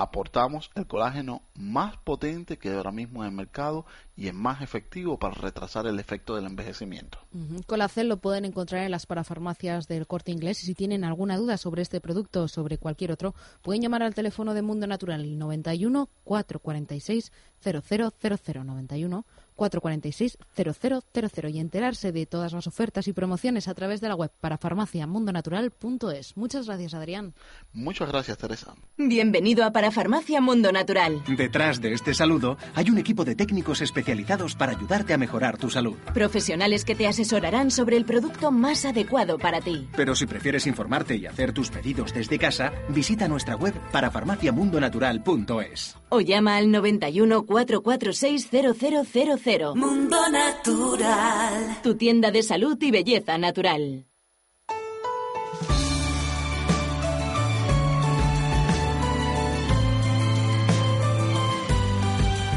[0.00, 3.84] aportamos el colágeno más potente que ahora mismo en el mercado
[4.16, 7.18] y es más efectivo para retrasar el efecto del envejecimiento.
[7.66, 11.58] Colacel lo pueden encontrar en las parafarmacias del Corte Inglés y si tienen alguna duda
[11.58, 16.08] sobre este producto o sobre cualquier otro, pueden llamar al teléfono de Mundo Natural 91
[16.24, 17.32] 446
[17.62, 19.24] 0000
[19.60, 24.14] 91 446 0000 y enterarse de todas las ofertas y promociones a través de la
[24.14, 26.36] web para farmaciamundonatural.es.
[26.36, 27.34] Muchas gracias, Adrián.
[27.72, 28.74] Muchas gracias, Teresa.
[28.96, 31.22] Bienvenido a Parafarmacia Mundo Natural.
[31.36, 35.68] Detrás de este saludo hay un equipo de técnicos especializados para ayudarte a mejorar tu
[35.68, 35.96] salud.
[36.14, 39.88] Profesionales que te asesorarán sobre el producto más adecuado para ti.
[39.96, 45.96] Pero si prefieres informarte y hacer tus pedidos desde casa, visita nuestra web parafarmaciamundonatural.es.
[46.08, 51.78] O llama al 91 446 0000 Mundo Natural.
[51.82, 54.06] Tu tienda de salud y belleza natural.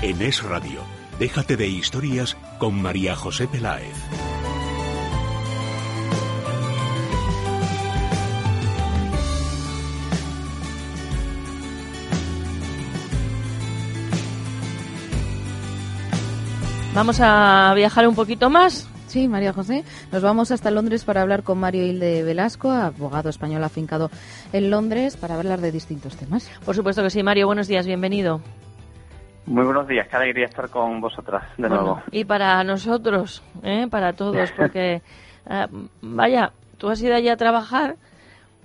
[0.03, 0.81] En Es Radio,
[1.17, 4.32] déjate de historias con María José Peláez.
[16.95, 18.87] Vamos a viajar un poquito más.
[19.07, 19.83] Sí, María José.
[20.11, 24.11] Nos vamos hasta Londres para hablar con Mario Hilde Velasco, abogado español afincado
[24.53, 26.47] en Londres, para hablar de distintos temas.
[26.63, 27.47] Por supuesto que sí, Mario.
[27.47, 28.41] Buenos días, bienvenido.
[29.47, 31.99] Muy buenos días, qué alegría estar con vosotras de nuevo.
[32.11, 33.87] Y para nosotros, ¿eh?
[33.89, 35.01] para todos, porque,
[35.49, 35.67] eh,
[36.01, 37.95] vaya, tú has ido allí a trabajar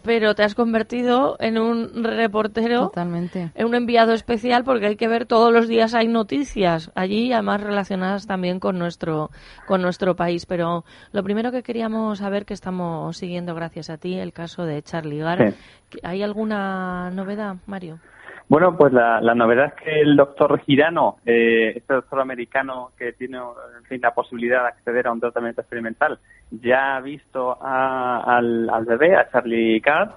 [0.02, 3.50] pero te has convertido en un reportero, Totalmente.
[3.54, 7.62] en un enviado especial, porque hay que ver todos los días hay noticias allí, además
[7.62, 9.30] relacionadas también con nuestro
[9.66, 10.46] con nuestro país.
[10.46, 14.82] Pero lo primero que queríamos saber, que estamos siguiendo gracias a ti, el caso de
[14.82, 15.52] Charlie Gar.
[15.52, 15.98] Sí.
[16.02, 17.98] ¿Hay alguna novedad, Mario?
[18.48, 23.38] Bueno, pues la, novedad es que el doctor Girano, eh, este doctor americano que tiene
[24.00, 26.18] la posibilidad de acceder a un tratamiento experimental,
[26.50, 30.12] ya ha visto a- al, al bebé, a Charlie Gard,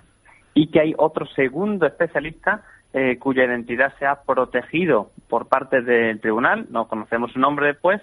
[0.53, 2.63] y que hay otro segundo especialista
[2.93, 8.01] eh, cuya identidad se ha protegido por parte del tribunal, no conocemos su nombre después,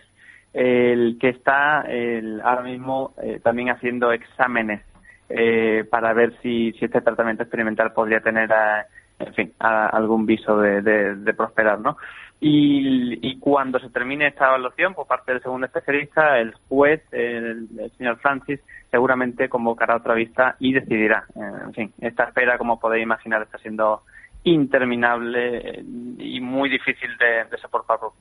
[0.52, 4.82] el que está el, ahora mismo eh, también haciendo exámenes
[5.28, 8.82] eh, para ver si, si este tratamiento experimental podría tener, eh,
[9.18, 11.96] en fin, a- algún viso de, de- de prosperar, ¿no?
[12.40, 17.66] Y, y cuando se termine esta evaluación por parte del segundo especialista, el juez, el,
[17.78, 18.60] el señor Francis,
[18.92, 21.24] seguramente convocará otra vista y decidirá.
[21.34, 24.02] Eh, En fin, esta espera, como podéis imaginar, está siendo
[24.44, 25.84] interminable eh,
[26.18, 28.12] y muy difícil de, de soportar, por-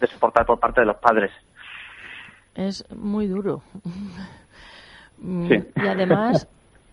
[0.00, 1.30] de soportar por parte de los padres.
[2.56, 3.62] Es muy duro.
[5.22, 5.64] Sí.
[5.76, 6.48] Y además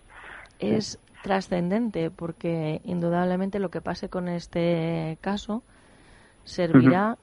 [0.60, 5.62] es trascendente porque indudablemente lo que pase con este caso
[6.44, 7.16] servirá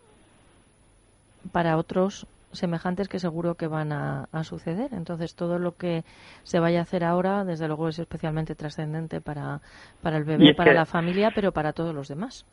[1.51, 4.93] para otros semejantes que seguro que van a, a suceder.
[4.93, 6.03] Entonces todo lo que
[6.43, 9.59] se vaya a hacer ahora, desde luego, es especialmente trascendente para,
[10.03, 12.45] para el bebé, para que- la familia, pero para todos los demás.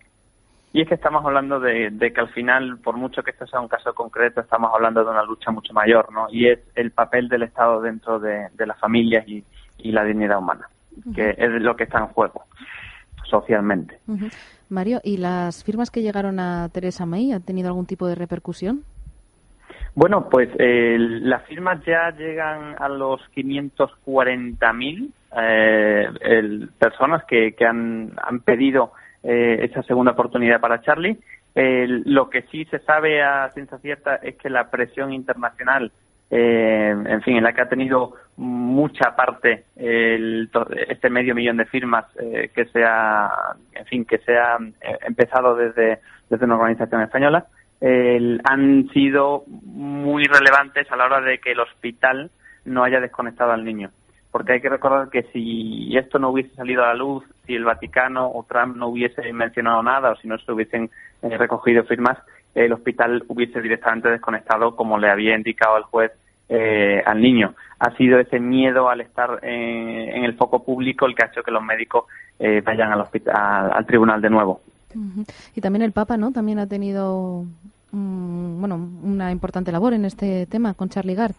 [0.73, 3.61] Y es que estamos hablando de, de que al final, por mucho que esto sea
[3.61, 6.29] un caso concreto, estamos hablando de una lucha mucho mayor, ¿no?
[6.31, 9.45] Y es el papel del Estado dentro de, de las familias y,
[9.77, 10.67] y la dignidad humana,
[11.14, 12.44] que es lo que está en juego
[13.24, 13.98] socialmente.
[14.68, 18.85] Mario, ¿y las firmas que llegaron a Teresa May han tenido algún tipo de repercusión?
[19.94, 28.12] Bueno, pues eh, las firmas ya llegan a los 540.000 eh, personas que, que han,
[28.22, 31.18] han pedido eh, esa segunda oportunidad para Charlie.
[31.55, 35.92] Lo que sí se sabe a ciencia cierta es que la presión internacional,
[36.31, 40.51] eh, en fin, en la que ha tenido mucha parte el,
[40.88, 44.99] este medio millón de firmas eh, que se ha, en fin, que se ha eh,
[45.07, 47.47] empezado desde, desde una organización española,
[48.45, 52.31] han sido muy relevantes a la hora de que el hospital
[52.64, 53.90] no haya desconectado al niño.
[54.31, 57.64] Porque hay que recordar que si esto no hubiese salido a la luz, si el
[57.64, 60.90] Vaticano o Trump no hubiese mencionado nada o si no se hubiesen
[61.21, 62.18] eh, recogido firmas,
[62.55, 66.12] el hospital hubiese directamente desconectado, como le había indicado el juez
[66.55, 67.55] eh, al niño.
[67.79, 71.43] Ha sido ese miedo al estar eh, en el foco público el que ha hecho
[71.43, 72.05] que los médicos
[72.38, 74.61] eh, vayan al, hospital, al tribunal de nuevo.
[75.55, 76.31] Y también el Papa, ¿no?
[76.31, 77.45] También ha tenido,
[77.93, 81.35] mm, bueno, una importante labor en este tema con Charlie Gard.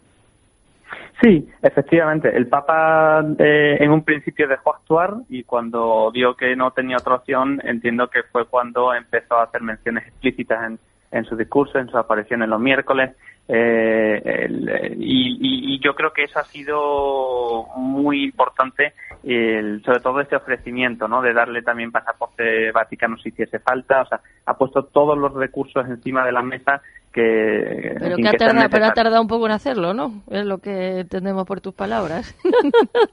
[1.21, 2.36] Sí, efectivamente.
[2.36, 7.15] El Papa eh, en un principio dejó actuar y cuando vio que no tenía otra
[7.15, 10.80] opción, entiendo que fue cuando empezó a hacer menciones explícitas en,
[11.12, 13.12] en su discurso, en su aparición en los miércoles.
[13.47, 20.21] Eh, el- y, y- yo creo que eso ha sido muy importante, el- sobre todo
[20.21, 21.21] este ofrecimiento, ¿no?
[21.21, 24.01] De darle también pasaporte vaticano si hiciese falta.
[24.03, 27.95] O sea, ha puesto todos los recursos encima de la mesa que.
[27.99, 30.23] Pero que ha, que tardado, pero ha tardado un poco en hacerlo, ¿no?
[30.32, 32.34] Es lo que entendemos por tus palabras.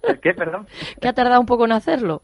[0.04, 0.66] ¿El qué, perdón?
[1.00, 2.22] que ha tardado un poco en hacerlo.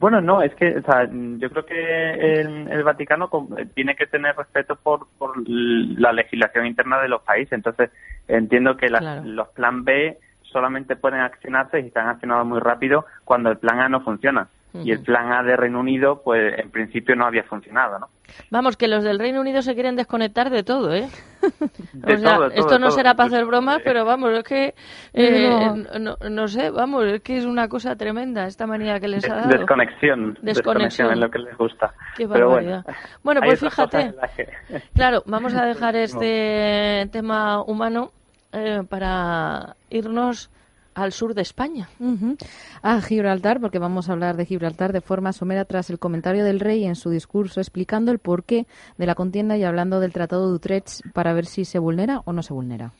[0.00, 2.10] Bueno, no, es que o sea, yo creo que
[2.40, 7.20] el, el Vaticano com- tiene que tener respeto por, por la legislación interna de los
[7.22, 7.52] países.
[7.52, 7.90] Entonces,
[8.26, 9.22] entiendo que las- Claro.
[9.24, 13.88] los plan B solamente pueden accionarse y están accionados muy rápido cuando el plan A
[13.90, 14.48] no funciona.
[14.72, 18.08] Y el plan A de Reino Unido, pues en principio no había funcionado, ¿no?
[18.50, 21.08] Vamos, que los del Reino Unido se quieren desconectar de todo, ¿eh?
[21.92, 22.96] De O sea, todo, de todo, esto no todo.
[22.96, 24.74] será para hacer bromas, pero vamos, es que,
[25.12, 29.28] eh, no, no sé, vamos, es que es una cosa tremenda esta manía que les
[29.28, 29.48] ha dado.
[29.48, 31.92] Desconexión, desconexión es lo que les gusta.
[32.16, 32.84] Qué Pero bueno, barbaridad.
[33.24, 34.14] Bueno, hay pues fíjate.
[34.36, 34.48] que-
[34.94, 38.12] Claro, vamos a dejar este tema humano
[38.52, 40.50] eh, para irnos
[40.94, 41.88] al sur de España.
[41.98, 42.36] Ujú.
[42.82, 46.60] A Gibraltar, porque vamos a hablar de Gibraltar de forma somera tras el comentario del
[46.60, 48.66] rey en su discurso explicando el porqué
[48.98, 52.32] de la contienda y hablando del Tratado de Utrecht para ver si se vulnera o
[52.32, 52.90] no se vulnera.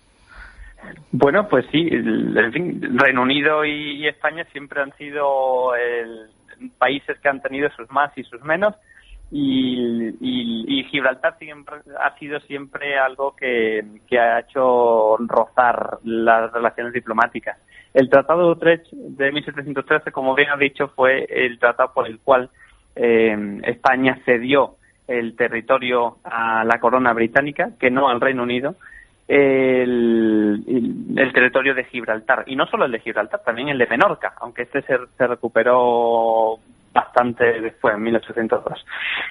[1.12, 6.30] Bueno, pues sí, el- en fin, Reino Unido y, y España siempre han sido el-
[6.78, 8.74] países que han tenido sus más y sus menos
[9.30, 16.52] y, y- y Gibraltar siempre ha sido siempre algo que, que ha hecho rozar las
[16.52, 17.56] relaciones diplomáticas.
[17.92, 22.20] El Tratado de Utrecht de 1713, como bien ha dicho, fue el tratado por el
[22.20, 22.50] cual
[22.94, 24.76] eh, España cedió
[25.08, 28.76] el territorio a la corona británica, que no al Reino Unido,
[29.26, 30.64] el,
[31.16, 32.44] el, territorio de Gibraltar.
[32.46, 36.58] Y no solo el de Gibraltar, también el de Menorca, aunque este se, se recuperó
[36.92, 38.86] bastante después, en 1802.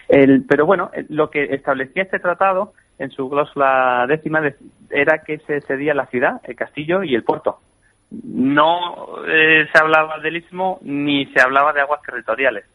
[0.07, 4.41] El, pero bueno, lo que establecía este tratado en su cláusula décima
[4.89, 7.60] era que se cedía la ciudad, el castillo y el puerto.
[8.12, 12.66] No eh, se hablaba del istmo ni se hablaba de aguas territoriales.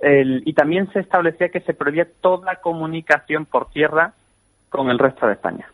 [0.00, 4.14] El, y también se establecía que se prohibía toda comunicación por tierra
[4.70, 5.68] con el resto de España.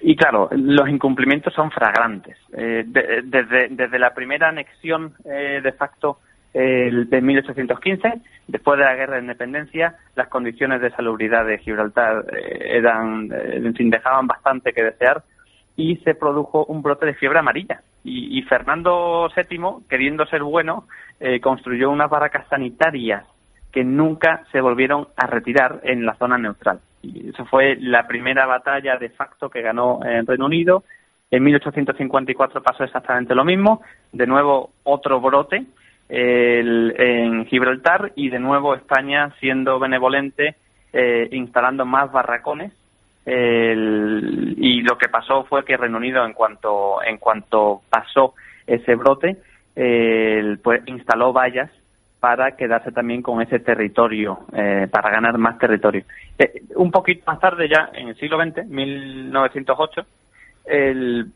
[0.00, 2.38] Y claro, los incumplimientos son fragrantes.
[2.56, 6.18] Eh, desde, desde la primera anexión eh, de facto
[6.54, 12.26] el de 1815, después de la guerra de independencia, las condiciones de salubridad de Gibraltar
[12.32, 15.22] eh, eran, eh, en fin, dejaban bastante que desear
[15.76, 17.80] y se produjo un brote de fiebre amarilla.
[18.04, 20.88] Y, Fernando VII, queriendo ser bueno,
[21.20, 23.24] eh, construyó unas barracas sanitarias
[23.70, 26.80] que nunca se volvieron a retirar en la zona neutral.
[27.00, 30.82] Y eso fue la primera batalla de facto que ganó en Reino Unido.
[31.30, 33.82] En 1854 pasó exactamente lo mismo.
[34.12, 35.64] De nuevo, otro brote
[36.08, 40.56] el, en Gibraltar y de nuevo España siendo benevolente
[40.92, 42.72] eh, instalando más barracones
[43.24, 48.34] el, y lo que pasó fue que Reino Unido en cuanto en cuanto pasó
[48.66, 49.36] ese brote
[49.76, 51.70] el, pues instaló vallas
[52.18, 56.04] para quedarse también con ese territorio eh, para ganar más territorio.
[56.38, 60.06] Eh, un poquito más tarde ya en el siglo XX 1908
[60.66, 61.26] el,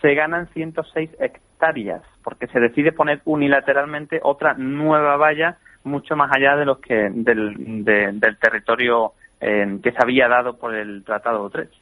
[0.00, 6.56] se ganan 106 hectáreas porque se decide poner unilateralmente otra nueva valla mucho más allá
[6.56, 9.12] de los que del, del territorio
[9.42, 11.74] eh, que se había dado por el Tratado de Utrecht.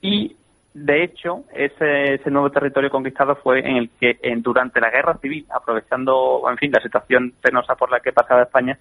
[0.00, 0.36] Y
[0.72, 5.18] de hecho, ese, ese nuevo territorio conquistado fue en el que en, durante la guerra
[5.18, 8.78] civil, aprovechando, en fin, la situación penosa por la que pasaba España,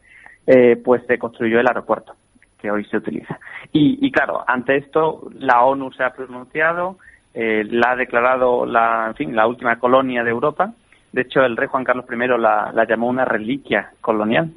[0.48, 2.16] eh, pues se construyó el aeropuerto
[2.62, 3.40] que hoy se utiliza.
[3.72, 6.98] Y, y claro, ante esto la ONU se ha pronunciado,
[7.34, 10.74] eh, la ha declarado la, en fin, la última colonia de Europa
[11.12, 14.52] de hecho, el rey Juan Carlos I la, llamó una reliquia colonial,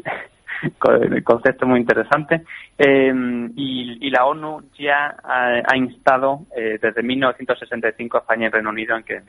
[1.25, 2.43] concepto muy interesante.
[2.79, 3.13] Eh,
[3.57, 9.05] y, la ONU ya ha, instado eh, desde 1965 a España y Reino Unido en
[9.05, 9.23] que,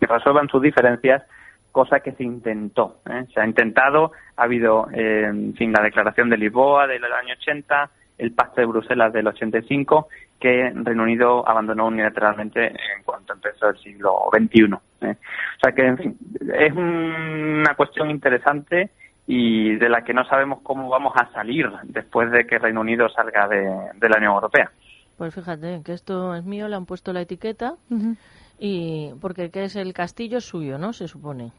[0.00, 1.22] resuelvan sus diferencias,
[1.70, 3.00] cosa que se intentó.
[3.08, 3.26] ¿eh?
[3.34, 8.32] Se ha intentado, ha habido, en fin, la declaración de Lisboa del año 80, el
[8.32, 10.08] Pacto de Bruselas del 85,
[10.40, 14.74] que Reino Unido abandonó unilateralmente en cuanto empezó el siglo XXI.
[15.02, 15.16] ¿eh?
[15.16, 16.18] O sea que, en fin,
[16.54, 18.90] es una cuestión interesante
[19.32, 23.08] y de la que no sabemos cómo vamos a salir después de que Reino Unido
[23.08, 24.72] salga de, la Unión Europea.
[25.16, 27.74] Pues fíjate que esto es mío, le han puesto la etiqueta
[28.58, 30.92] y porque que es el castillo suyo, ¿no?
[30.92, 31.52] Se supone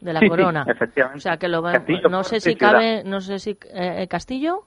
[0.00, 0.64] de la corona.
[0.66, 1.18] efectivamente.
[1.18, 1.60] O sea que lo
[2.08, 4.60] no sé si cabe, no sé si eh, castillo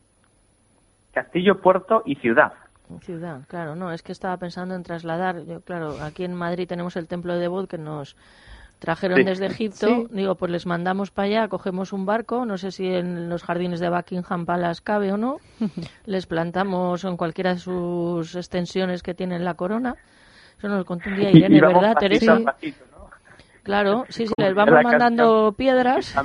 [1.16, 2.54] Castillo, puerto y ciudad.
[3.02, 6.96] Ciudad, claro, no, es que estaba pensando en trasladar, yo, claro, aquí en Madrid tenemos
[6.96, 8.16] el templo de Bod que nos
[8.86, 12.86] trajeron desde Egipto, digo, pues les mandamos para allá, cogemos un barco, no sé si
[12.88, 15.38] en los jardines de Buckingham Palace cabe o no,
[16.06, 19.96] les plantamos en cualquiera de sus extensiones que tienen la corona.
[20.58, 22.40] Eso nos contó un día Irene, ¿verdad, Teresa?
[23.64, 26.16] Claro, sí, sí, les vamos mandando piedras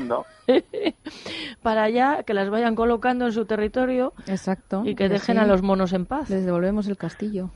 [1.62, 4.12] para allá, que las vayan colocando en su territorio.
[4.26, 4.82] Exacto.
[4.84, 6.28] Y que dejen a los monos en paz.
[6.28, 7.50] Les devolvemos el castillo.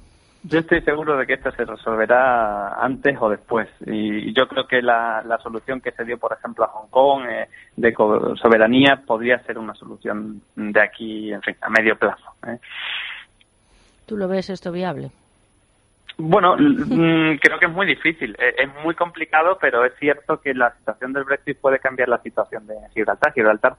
[0.46, 3.66] Yo estoy seguro de que esto se resolverá antes o después.
[3.86, 7.48] Y yo creo que la, solución que se dio, por ejemplo, a Hong Kong eh,
[7.76, 7.94] de
[8.36, 12.34] soberanía podría ser una solución de aquí, en fin, a medio plazo.
[12.46, 12.58] ¿eh?
[14.04, 15.12] ¿Tú lo ves esto viable?
[16.18, 18.36] Bueno, mm, creo que es muy difícil.
[18.38, 22.18] E, es muy complicado, pero es cierto que la situación del Brexit puede cambiar la
[22.18, 23.32] situación de Gibraltar.
[23.32, 23.76] Gibraltar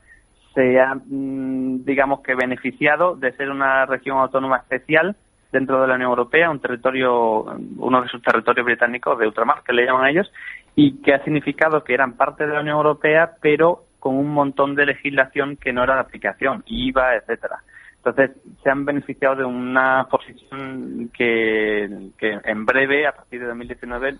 [0.55, 5.15] se ha, mm, digamos que, beneficiado de ser una región autónoma especial
[5.55, 7.45] dentro de la Unión Europea, un territorio,
[7.77, 10.29] uno de sus territorios británicos de ultramar, que le llaman a ellos,
[10.75, 14.75] y que ha significado que eran parte de la Unión Europea, pero con un montón
[14.75, 17.59] de legislación que no era de aplicación, IVA, etcétera.
[17.97, 18.31] Entonces,
[18.61, 24.17] se han beneficiado de una posición que, en breve, a partir de 2019,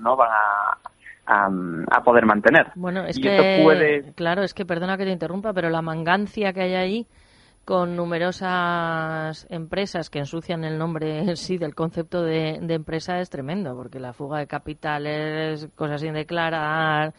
[0.00, 0.30] no van
[1.26, 1.48] a,
[1.90, 2.66] a, poder mantener.
[2.74, 6.74] Bueno, es que, claro, es que, perdona que te interrumpa, pero la mangancia que hay
[6.74, 7.06] ahí
[7.64, 13.76] con numerosas empresas que ensucian el nombre sí del concepto de, de empresa es tremendo,
[13.76, 17.12] porque la fuga de capitales, cosas sin declarar,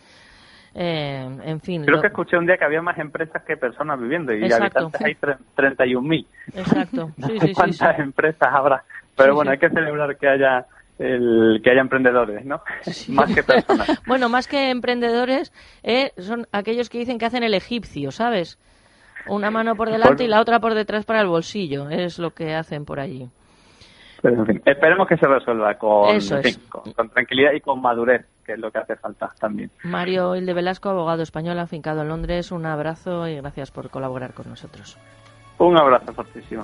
[0.76, 1.86] eh, en fin.
[1.86, 5.14] Creo que escuché un día que había más empresas que personas viviendo y habitantes hay
[5.14, 6.26] 31.000.
[6.56, 7.12] Exacto.
[7.28, 8.84] Sí, sí, ¿Cuántas empresas habrá?
[9.16, 10.66] Pero bueno, hay que celebrar que haya
[10.98, 12.62] el, que haya emprendedores, ¿no?
[13.10, 14.02] más que personas.
[14.08, 18.60] bueno, más que emprendedores, eh, son aquellos que dicen que hacen el egipcio, ¿sabes?
[19.28, 22.54] Una mano por delante y la otra por detrás para el bolsillo, es lo que
[22.56, 23.30] hacen por allí.
[24.22, 26.70] Pero, en fin, esperemos que se resuelva con, Eso en fin, es.
[26.70, 29.70] con, con tranquilidad y con madurez, que es lo que hace falta también.
[29.84, 34.50] Mario Hilde Velasco, abogado español afincado en Londres, un abrazo y gracias por colaborar con
[34.50, 34.98] nosotros.
[35.58, 36.64] Un abrazo fortísimo.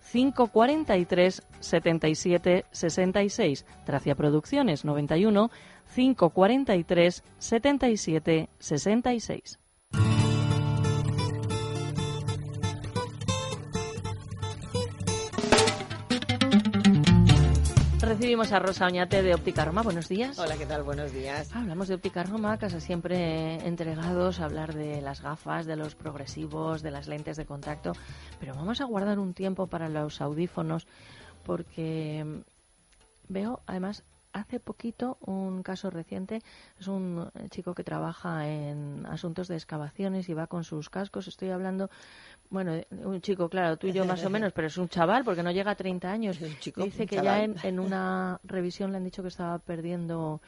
[0.00, 3.66] 543 77 66.
[3.84, 5.50] Tracia Producciones 91
[5.94, 9.58] 543 77 66.
[18.20, 19.80] Recibimos a Rosa Oñate de Óptica Roma.
[19.80, 20.38] Buenos días.
[20.38, 20.82] Hola, ¿qué tal?
[20.82, 21.56] Buenos días.
[21.56, 26.82] Hablamos de Óptica Roma, casi siempre entregados a hablar de las gafas, de los progresivos,
[26.82, 27.92] de las lentes de contacto,
[28.38, 30.86] pero vamos a guardar un tiempo para los audífonos
[31.44, 32.42] porque
[33.30, 34.04] veo, además,
[34.34, 36.42] hace poquito un caso reciente,
[36.78, 41.48] es un chico que trabaja en asuntos de excavaciones y va con sus cascos, estoy
[41.48, 41.88] hablando,
[42.50, 45.24] bueno, de un chico, claro, tú y yo más o menos, pero es un chaval
[45.24, 46.38] porque no llega a 30 años.
[46.60, 47.24] chico, Dice un que chaval.
[47.24, 50.40] ya en, en una revisión le han dicho que estaba perdiendo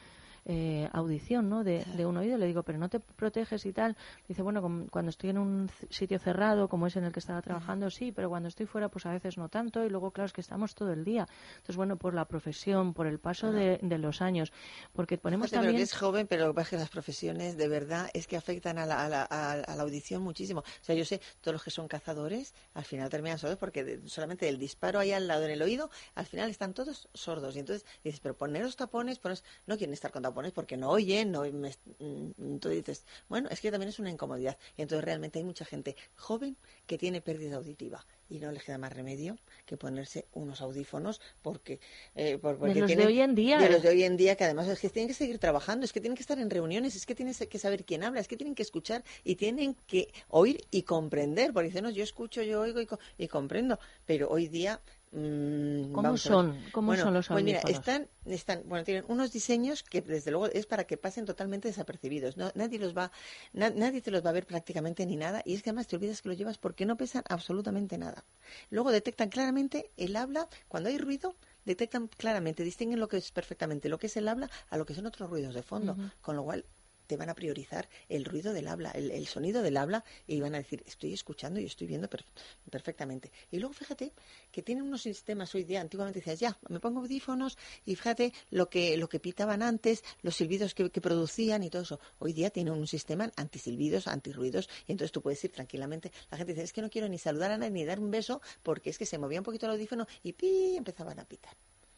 [0.45, 1.63] eh, audición ¿no?
[1.63, 2.37] de, de un oído.
[2.37, 3.95] Le digo, pero no te proteges y tal.
[4.27, 7.89] Dice, bueno, cuando estoy en un sitio cerrado, como es en el que estaba trabajando,
[7.89, 9.85] sí, pero cuando estoy fuera, pues a veces no tanto.
[9.85, 11.27] Y luego, claro, es que estamos todo el día.
[11.55, 14.51] Entonces, bueno, por la profesión, por el paso de, de los años,
[14.93, 15.77] porque ponemos Fíjate, pero también...
[15.79, 18.35] que es joven, pero lo que pasa es que las profesiones de verdad es que
[18.35, 20.59] afectan a la, a la- a- la audición muchísimo.
[20.61, 24.09] O sea, yo sé, todos los que son cazadores al final terminan sordos porque de-
[24.09, 27.55] solamente del disparo ahí al lado en el oído, al final están todos sordos.
[27.55, 29.43] Y entonces dices, pero poneros tapones, poneros...
[29.67, 31.69] no quieren estar con tapones porque no oyen, no me-
[31.99, 34.57] mm, entonces dices, bueno, es que también es una incomodidad.
[34.77, 36.57] Y entonces realmente hay mucha gente joven
[36.87, 41.79] que tiene pérdida auditiva y no les queda más remedio que ponerse unos audífonos porque,
[42.15, 43.57] eh, por- porque los de hoy en día.
[43.59, 45.93] de los de hoy en día que además es que tienen que seguir trabajando, es
[45.93, 48.37] que tienen que estar en reuniones, es que tienen que saber quién habla, es que
[48.37, 52.61] tienen que escuchar y tienen que oír y comprender, porque dicen, no, yo escucho, yo
[52.61, 54.81] oigo y, co- y comprendo, pero hoy día
[55.13, 56.55] mm, ¿Cómo son?
[56.71, 57.79] ¿Cómo Bueno, son los pues mira, audífonos?
[57.79, 62.35] están, están, bueno, tienen unos diseños que desde luego es para que pasen totalmente desapercibidos.
[62.37, 63.11] No, nadie los va,
[63.53, 65.95] na- nadie te los va a ver prácticamente ni nada, y es que además te
[65.95, 68.23] olvidas que los llevas porque no pesan absolutamente nada.
[68.69, 71.35] Luego detectan claramente el habla, cuando hay ruido,
[71.65, 74.93] detectan claramente, distinguen lo que es perfectamente lo que es el habla a lo que
[74.93, 76.65] son otros ruidos de fondo, con lo cual
[77.13, 80.57] te van a priorizar el ruido del habla, el, sonido del habla y van a
[80.57, 82.25] decir, estoy escuchando y estoy viendo per-
[82.71, 83.31] perfectamente.
[83.51, 84.13] Y luego fíjate
[84.51, 88.67] que tienen unos sistemas hoy día, antiguamente decías, ya, me pongo audífonos y fíjate lo
[88.67, 91.99] que, lo que pitaban antes, los silbidos que, que producían y todo eso.
[92.17, 96.11] Hoy día tienen un sistema antisilbidos, antirruidos y entonces tú puedes ir tranquilamente.
[96.31, 98.41] La gente dice, es que no quiero ni saludar a nadie ni dar un beso
[98.63, 101.55] porque es que se movía un poquito el audífono y pi, empezaban a pitar.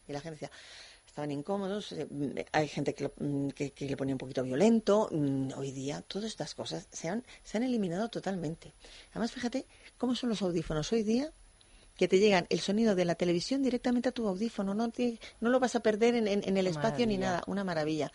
[0.08, 0.50] Y la gente decía,
[1.16, 2.06] estaban incómodos, eh,
[2.52, 5.08] hay gente que, lo- mm, que, que le ponía un poquito violento.
[5.10, 8.74] mm, Hoy día todas estas cosas se han, se han eliminado totalmente.
[9.12, 9.64] Además, fíjate
[9.96, 11.32] cómo son los audífonos hoy día
[11.96, 15.48] que te llegan el sonido de la televisión directamente a tu audífono, no, te- no
[15.48, 18.12] lo vas a perder en, en- en el espacio ni nada, una maravilla.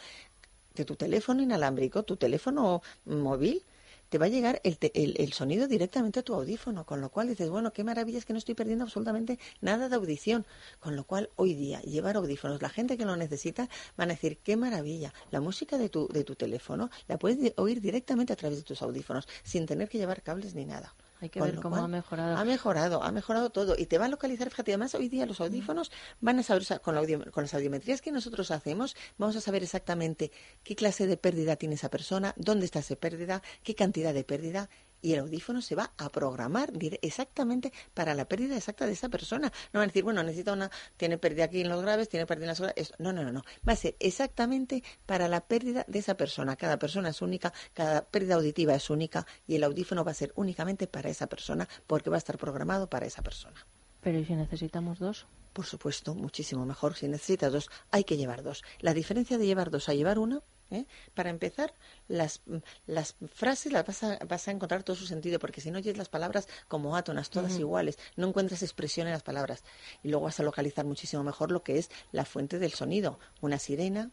[0.75, 3.63] De tu teléfono inalámbrico, tu teléfono móvil,
[4.11, 7.27] te va a llegar el, el- el sonido directamente a tu audífono, con lo cual
[7.29, 10.45] dices, bueno, qué maravilla es que no estoy perdiendo absolutamente nada de audición.
[10.79, 14.37] Con lo cual, hoy día, llevar audífonos, la gente que lo necesita van a decir,
[14.43, 18.57] qué maravilla, la música de tu, de tu teléfono la puedes oír directamente a través
[18.59, 20.93] de tus audífonos, sin tener que llevar cables ni nada.
[21.21, 22.35] Hay que Con ver cómo cual, ha mejorado.
[22.37, 23.75] Ha mejorado, ha mejorado todo.
[23.77, 26.65] Y te va a localizar, fíjate, además hoy día los audífonos van a saber, o
[26.65, 30.31] sea, con, la audio- con las audiometrías que nosotros hacemos, vamos a saber exactamente
[30.63, 34.69] qué clase de pérdida tiene esa persona, dónde está esa pérdida, qué cantidad de pérdida.
[35.01, 36.71] Y el audífono se va a programar
[37.01, 39.51] exactamente para la pérdida exacta de esa persona.
[39.73, 42.45] No van a decir, bueno, necesita una, tiene pérdida aquí en los graves, tiene pérdida
[42.45, 42.93] en las graves.
[42.99, 43.43] No, no, no, no.
[43.67, 46.55] Va a ser exactamente para la pérdida de esa persona.
[46.55, 50.31] Cada persona es única, cada pérdida auditiva es única y el audífono va a ser
[50.35, 53.65] únicamente para esa persona porque va a estar programado para esa persona.
[54.01, 55.27] Pero ¿y si necesitamos dos?
[55.53, 56.95] Por supuesto, muchísimo mejor.
[56.95, 58.63] Si necesitas dos, hay que llevar dos.
[58.79, 60.85] La diferencia de llevar dos a llevar uno, ¿eh?
[61.13, 61.73] para empezar,
[62.07, 62.41] las,
[62.87, 65.97] las frases las vas a, vas a encontrar todo su sentido, porque si no oyes
[65.97, 69.63] las palabras como átonas, todas iguales, no encuentras expresión en las palabras.
[70.03, 73.19] Y luego vas a localizar muchísimo mejor lo que es la fuente del sonido.
[73.41, 74.11] Una sirena,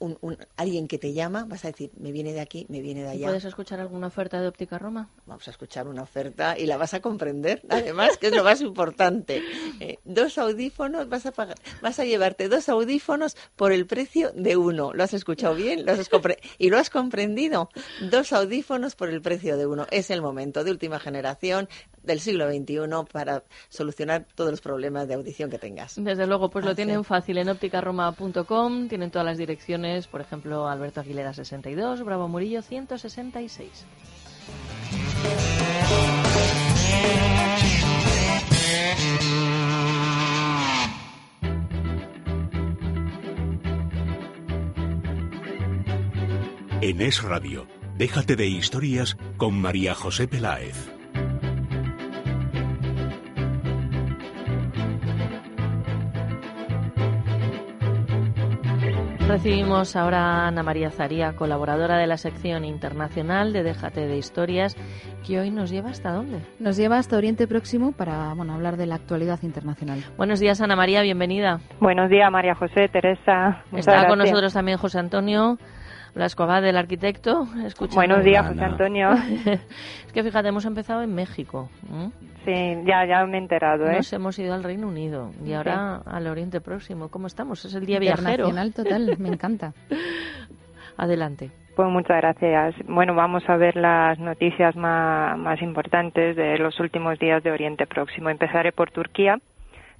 [0.00, 3.02] un, un- alguien que te llama, vas a decir, me viene de aquí, me viene
[3.02, 3.26] de ¿Y allá.
[3.26, 5.10] puedes escuchar alguna oferta de óptica Roma?
[5.26, 8.60] Vamos a escuchar una oferta y la vas a comprender, además, que es lo más
[8.60, 9.42] importante.
[9.80, 14.56] Eh, dos audífonos, vas a pagar, vas a llevarte dos audífonos por el precio de
[14.56, 14.92] uno.
[14.92, 15.86] ¿Lo has escuchado bien?
[15.86, 16.08] ¿Lo has
[16.58, 17.68] ¿Y lo has comprendido?
[18.10, 19.86] Dos audífonos por el precio de uno.
[19.90, 21.68] Es el momento de última generación
[22.08, 22.78] del siglo XXI
[23.12, 25.94] para solucionar todos los problemas de audición que tengas.
[26.02, 27.04] Desde luego, pues lo Ah, tienen sí.
[27.04, 33.84] fácil en ópticaroma.com, tienen todas las direcciones, por ejemplo, Alberto Aguilera 62, Bravo Murillo 166.
[46.80, 50.74] En Es Radio, déjate de historias con María José Peláez.
[59.28, 64.74] Recibimos ahora a Ana María Zaría, colaboradora de la sección internacional de Déjate de Historias,
[65.26, 66.40] que hoy nos lleva hasta dónde.
[66.58, 70.02] Nos lleva hasta Oriente Próximo para bueno, hablar de la actualidad internacional.
[70.16, 71.60] Buenos días, Ana María, bienvenida.
[71.78, 73.62] Buenos días, María José, Teresa.
[73.72, 75.58] Está con nosotros también José Antonio
[76.14, 77.46] Blascoabad, del arquitecto.
[77.66, 79.10] escuchando- Buenos días, José Antonio.
[79.44, 81.68] es que fíjate, hemos empezado en México.
[82.48, 83.96] Sí, ya, ya me he enterado, ¿eh?
[83.96, 85.52] Nos hemos ido al Reino Unido y Sí.
[85.52, 87.08] ahora al Oriente Próximo.
[87.08, 87.62] ¿Cómo estamos?
[87.66, 88.48] Es el día viajero.
[88.74, 89.74] Total, me encanta.
[90.96, 91.50] Adelante.
[91.76, 92.74] Pues muchas gracias.
[92.86, 97.86] Bueno, vamos a ver las noticias más, más importantes de los últimos días de Oriente
[97.86, 98.30] Próximo.
[98.30, 99.38] Empezaré por Turquía.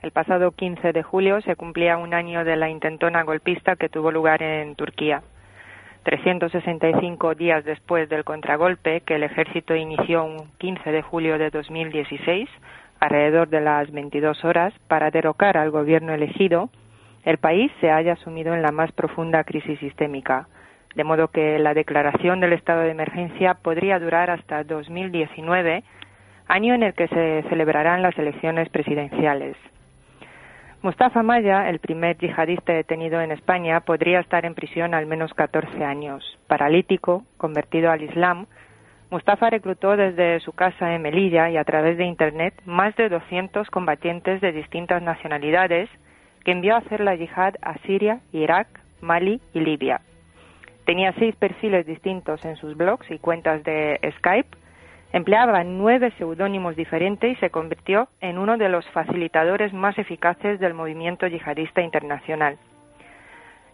[0.03, 4.11] El pasado 15 de julio se cumplía un año de la intentona golpista que tuvo
[4.11, 5.22] lugar en Turquía.
[6.09, 12.48] 365 días después del contragolpe que el ejército inició un 15 de julio de 2016,
[12.98, 16.70] alrededor de las 22 horas, para derrocar al gobierno elegido,
[17.24, 20.48] el país se haya sumido en la más profunda crisis sistémica,
[20.94, 25.84] de modo que la declaración del estado de emergencia podría durar hasta 2019,
[26.46, 29.59] año en el que se celebrarán las elecciones presidenciales.
[30.81, 35.85] Mustafa Maya, el primer yihadista detenido en España, podría estar en prisión al menos 14
[35.85, 36.39] años.
[36.47, 38.47] Paralítico, convertido al Islam,
[39.11, 43.68] Mustafa reclutó desde su casa en Melilla y a través de Internet más de 200
[43.70, 45.91] combatientes de distintas nacionalidades
[46.45, 48.68] que envió a hacer la yihad a Siria, Irak,
[49.01, 50.01] Mali y Libia.
[50.85, 54.57] Tenía seis perfiles distintos en sus blogs y cuentas de Skype,
[55.12, 60.74] empleaba nueve seudónimos diferentes y se convirtió en uno de los facilitadores más eficaces del
[60.74, 62.59] movimiento yihadista internacional.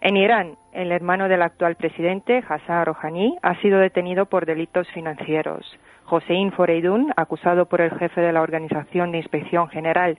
[0.01, 5.78] En Irán, el hermano del actual presidente, Hassan Rouhani, ha sido detenido por delitos financieros.
[6.07, 10.18] Hossein Foreidun, acusado por el jefe de la Organización de Inspección General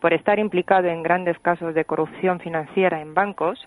[0.00, 3.58] por estar implicado en grandes casos de corrupción financiera en bancos,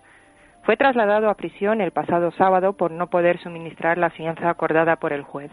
[0.63, 5.11] fue trasladado a prisión el pasado sábado por no poder suministrar la fianza acordada por
[5.13, 5.51] el juez.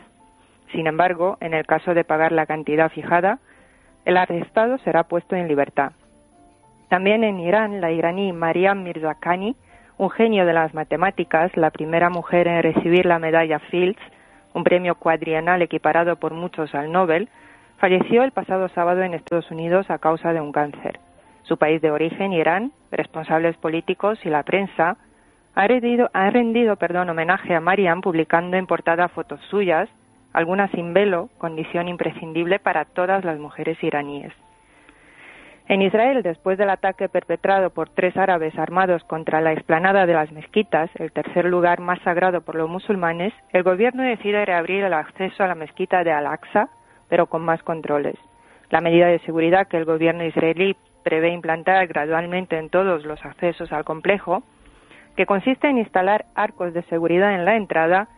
[0.75, 3.39] Sin embargo, en el caso de pagar la cantidad fijada,
[4.05, 5.93] el arrestado será puesto en libertad.
[6.89, 9.55] También en Irán, la iraní Mariam Mirzakhani,
[9.99, 14.03] un genio de las matemáticas, la primera mujer en recibir la medalla Fields,
[14.53, 17.29] un premio cuadrienal equiparado por muchos al Nobel,
[17.79, 20.99] falleció el pasado sábado en Estados Unidos a causa de un cáncer.
[21.45, 24.97] Su país de origen, Irán, responsables políticos y la prensa
[25.55, 29.89] han rendido, rendido perdón, homenaje a Mariam publicando en portada fotos suyas,
[30.35, 34.33] algunas sin velo, condición imprescindible para todas las mujeres iraníes.
[35.67, 40.31] En Israel, después del ataque perpetrado por tres árabes armados contra la explanada de las
[40.31, 45.43] mezquitas, el tercer lugar más sagrado por los musulmanes, el gobierno decide reabrir el acceso
[45.43, 46.69] a la mezquita de Al-Aqsa,
[47.09, 48.17] pero con más controles.
[48.69, 53.73] La medida de seguridad que el gobierno israelí prevé implantar gradualmente en todos los accesos
[53.73, 54.43] al complejo,
[55.17, 58.09] que consiste en instalar arcos de seguridad en la entrada,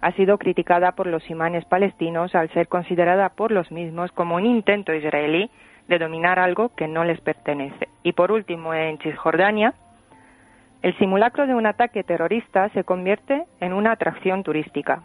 [0.00, 4.46] ha sido criticada por los imanes palestinos al ser considerada por los mismos como un
[4.46, 5.50] intento israelí
[5.88, 7.88] de dominar algo que no les pertenece.
[8.02, 9.74] Y por último, en Cisjordania,
[10.82, 15.02] el simulacro de un ataque terrorista se convierte en una atracción turística.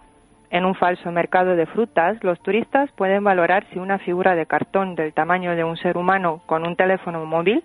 [0.51, 4.95] En un falso mercado de frutas, los turistas pueden valorar si una figura de cartón
[4.95, 7.63] del tamaño de un ser humano con un teléfono móvil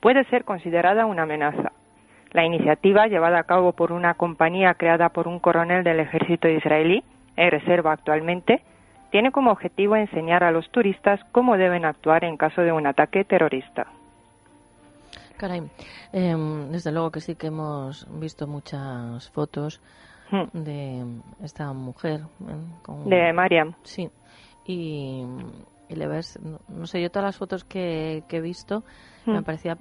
[0.00, 1.72] puede ser considerada una amenaza.
[2.34, 7.02] La iniciativa, llevada a cabo por una compañía creada por un coronel del ejército israelí,
[7.36, 8.60] en reserva actualmente,
[9.10, 13.24] tiene como objetivo enseñar a los turistas cómo deben actuar en caso de un ataque
[13.24, 13.86] terrorista.
[15.36, 15.62] Caray,
[16.12, 19.80] em, desde luego que sí que hemos visto muchas fotos
[20.52, 21.04] de
[21.42, 22.20] esta mujer.
[22.48, 23.74] em, con- De Mariam.
[23.84, 24.10] Sí,
[24.66, 25.24] y,
[25.88, 28.82] y le ves, no, sé, yo todas las fotos que, que he visto
[29.26, 29.44] me Mm.
[29.44, 29.76] parecía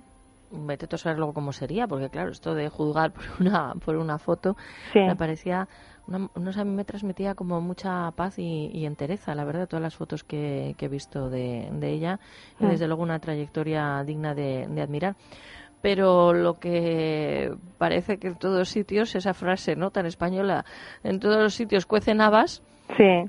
[0.54, 4.18] vete a saber luego cómo sería, porque claro, esto de juzgar por una, por una
[4.20, 4.56] foto
[5.08, 5.68] me parecía,
[6.08, 9.68] una, no sé, a mí me transmitía como mucha paz y, y entereza, la verdad,
[9.68, 12.20] todas las fotos que, que he visto de, de ella,
[12.60, 12.70] y Mm.
[12.70, 15.16] desde luego una trayectoria digna de, de admirar.
[15.82, 20.64] Pero lo que parece que en todos sitios, esa frase no tan española,
[21.04, 22.64] en todos los sitios cuecen habas,
[22.98, 23.24] Sí.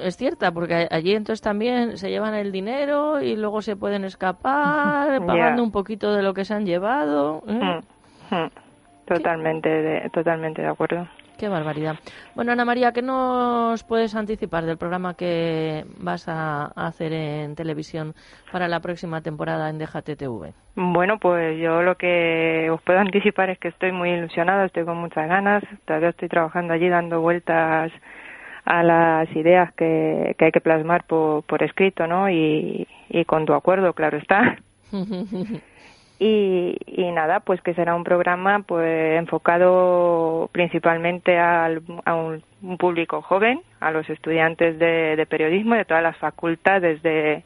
[0.00, 5.20] es cierta, porque allí entonces también se llevan el dinero y luego se pueden escapar
[5.26, 7.42] pagando un poquito de lo que se han llevado.
[7.46, 7.52] ¿eh?
[7.52, 8.50] Mm, mm.
[9.06, 11.06] Totalmente, de, totalmente de acuerdo.
[11.38, 11.96] Qué barbaridad.
[12.36, 17.54] Bueno, Ana María, ¿qué nos puedes anticipar del programa que vas a a hacer en
[17.54, 18.14] televisión
[18.52, 20.52] para la próxima temporada en Déjate TV?
[20.76, 24.98] Bueno, pues yo lo que os puedo anticipar es que estoy muy ilusionada, estoy con
[24.98, 27.90] muchas ganas, todavía estoy trabajando allí dando vueltas
[28.64, 32.30] a las ideas que, que hay que plasmar por, por escrito, ¿no?
[32.30, 34.58] Y, y con tu acuerdo, claro está.
[36.24, 42.78] Y, y nada, pues que será un programa pues enfocado principalmente al, a un, un
[42.78, 47.42] público joven, a los estudiantes de, de periodismo de todas las facultades de,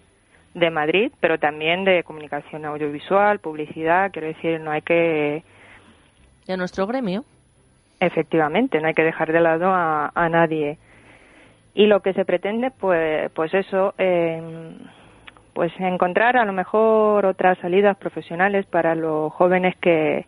[0.52, 5.42] de Madrid, pero también de comunicación audiovisual, publicidad, quiero decir, no hay que
[6.46, 7.24] ¿Y a nuestro gremio?
[7.98, 10.76] Efectivamente, no hay que dejar de lado a, a nadie.
[11.76, 14.40] Y lo que se pretende, pues, pues eso, eh,
[15.52, 20.24] pues encontrar a lo mejor otras salidas profesionales para los jóvenes que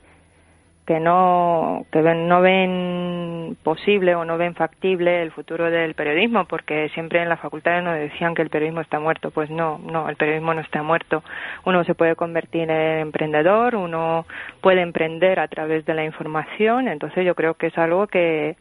[0.87, 6.47] que no que ven, no ven posible o no ven factible el futuro del periodismo
[6.47, 9.31] porque siempre en las facultades nos decían que el periodismo está muerto.
[9.31, 11.23] Pues no no el periodismo no está muerto.
[11.65, 14.27] Uno se puede convertir en emprendedor uno
[14.61, 16.89] puede emprender a través de la información.
[16.89, 18.57] Entonces yo creo que es algo que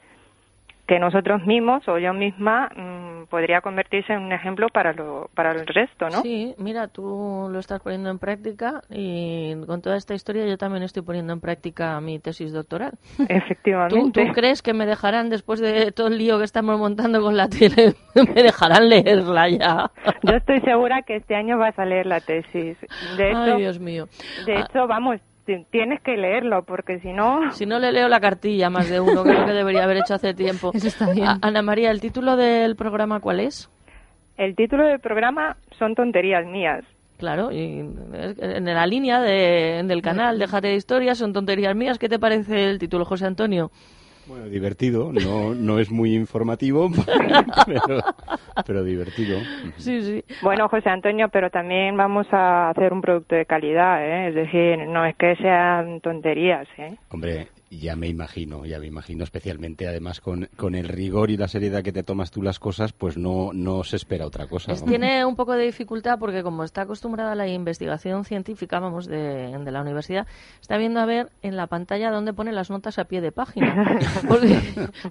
[0.88, 5.52] que nosotros mismos o yo misma mm, podría convertirse en un ejemplo para lo para
[5.52, 10.14] el resto no Sí, mira, tú lo estás poniendo en práctica y con toda esta
[10.14, 12.94] historia yo también estoy poniendo en práctica mi tesis doctoral.
[13.18, 14.26] ¿Tú, Efectivamente.
[14.26, 17.50] tú crees que me dejarán, después de todo el lío que estamos montando con la
[17.50, 19.92] tele, me dejarán leerla ya?
[20.24, 22.78] Yo estoy segura que este año vas a leer la tesis.
[23.18, 24.06] De hecho, Ay, Dios mío.
[24.46, 24.62] De Ah.
[24.70, 25.20] hecho, vamos,
[25.72, 27.52] tienes que leerlo porque si no...
[27.54, 30.34] Si no le leo la cartilla más de uno, lo que debería haber hecho hace
[30.34, 30.72] tiempo.
[30.76, 31.28] Eso está bien.
[31.28, 33.70] A- Ana María, ¿el título del programa cuál es?
[34.38, 36.84] El título del programa son tonterías mías.
[37.18, 41.98] Claro, y en la línea de- del canal Déjate de historias, son tonterías mías.
[41.98, 43.72] ¿Qué te parece el título, José Antonio?
[44.28, 46.90] Bueno, divertido, no, no es muy informativo,
[47.66, 48.02] pero,
[48.66, 49.40] pero divertido.
[49.78, 50.24] Sí, sí.
[50.42, 54.30] Bueno, José Antonio, pero también vamos a hacer un producto de calidad, ¿eh?
[54.30, 56.98] Es decir, no es que sean tonterías, ¿eh?
[57.10, 61.50] Hombre, ya me imagino, ya me imagino, especialmente además con, con el rigor y la
[61.50, 64.74] seriedad que te tomas tú las cosas, pues no, no se espera otra cosa.
[64.86, 69.58] Tiene un poco de dificultad porque como está acostumbrada a la investigación científica, vamos, de,
[69.58, 70.28] de la universidad,
[70.62, 74.00] está viendo a ver en la pantalla dónde pone las notas a pie de página.
[74.28, 74.58] Porque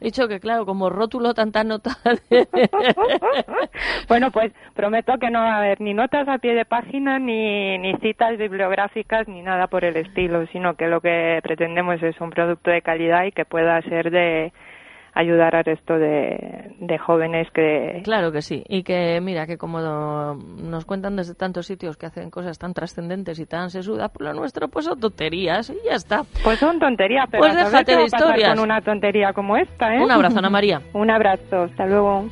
[0.00, 1.98] he dicho que, claro, como rótulo tantas notas...
[4.09, 7.76] Bueno, pues prometo que no va a haber ni notas a pie de página, ni,
[7.78, 12.30] ni citas bibliográficas, ni nada por el estilo, sino que lo que pretendemos es un
[12.30, 14.53] producto de calidad y que pueda ser de
[15.18, 18.03] ayudar al resto de, de jóvenes que...
[18.05, 18.62] Claro que sí.
[18.68, 23.38] Y que, mira, que como nos cuentan desde tantos sitios que hacen cosas tan trascendentes
[23.38, 26.24] y tan sesudas, pues lo nuestro pues son tonterías y ya está.
[26.44, 28.51] Pues son tonterías, pero Pues a déjate de historias.
[28.51, 30.03] con una tontería como esta, ¿eh?
[30.05, 30.82] Un abrazo, Ana María.
[30.92, 32.26] un abrazo, hasta luego.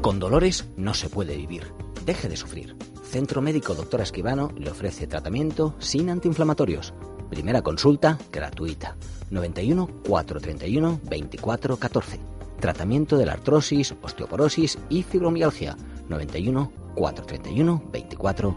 [0.00, 1.66] Con dolores no se puede vivir.
[2.06, 2.74] Deje de sufrir.
[3.02, 6.94] Centro Médico Doctor Esquivano le ofrece tratamiento sin antiinflamatorios.
[7.28, 8.96] Primera consulta gratuita.
[9.30, 12.18] 91 431 24 14.
[12.60, 15.76] Tratamiento de la artrosis, osteoporosis y fibromialgia.
[16.08, 18.56] 91 431 24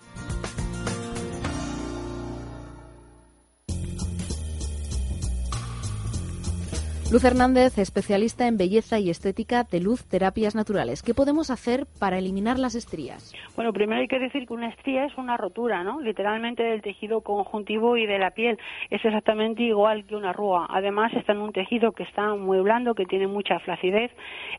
[7.11, 11.03] Luz Hernández, especialista en belleza y estética de luz terapias naturales.
[11.03, 13.33] ¿Qué podemos hacer para eliminar las estrías?
[13.57, 15.99] Bueno, primero hay que decir que una estría es una rotura, ¿no?
[15.99, 18.57] Literalmente del tejido conjuntivo y de la piel.
[18.89, 20.67] Es exactamente igual que una arruga.
[20.69, 24.11] Además, está en un tejido que está muy blando, que tiene mucha flacidez.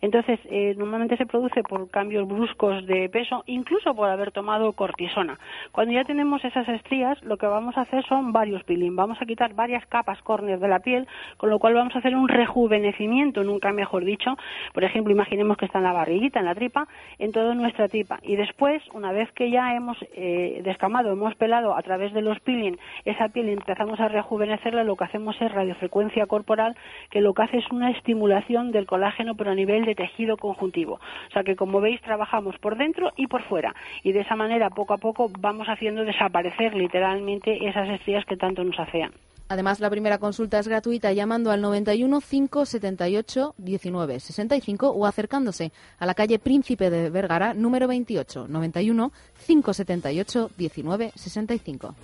[0.03, 5.39] Entonces, eh, normalmente se produce por cambios bruscos de peso, incluso por haber tomado cortisona.
[5.73, 8.95] Cuando ya tenemos esas estrías, lo que vamos a hacer son varios peeling.
[8.95, 12.15] Vamos a quitar varias capas córneas de la piel, con lo cual vamos a hacer
[12.15, 14.37] un rejuvenecimiento, nunca mejor dicho.
[14.75, 16.89] Por ejemplo, imaginemos que está en la barriguita, en la tripa,
[17.19, 18.19] en toda nuestra tripa.
[18.23, 22.41] Y después, una vez que ya hemos eh, descamado, hemos pelado a través de los
[22.41, 26.75] peeling esa piel y empezamos a rejuvenecerla, lo que hacemos es radiofrecuencia corporal,
[27.11, 30.95] que lo que hace es una estimulación del colágeno, pero a nivel de tejido conjuntivo.
[30.95, 33.75] O sea que, como veis, trabajamos por dentro y por fuera.
[34.03, 38.65] Y de esa manera, poco a poco, vamos haciendo desaparecer literalmente esas estrías que tanto
[38.65, 39.13] nos hacían.
[39.49, 46.07] Además, la primera consulta es gratuita llamando al 91 578 19 65 o acercándose a
[46.07, 49.13] la calle Príncipe de Vergara, número 28, 91
[49.47, 51.95] 578 19 65.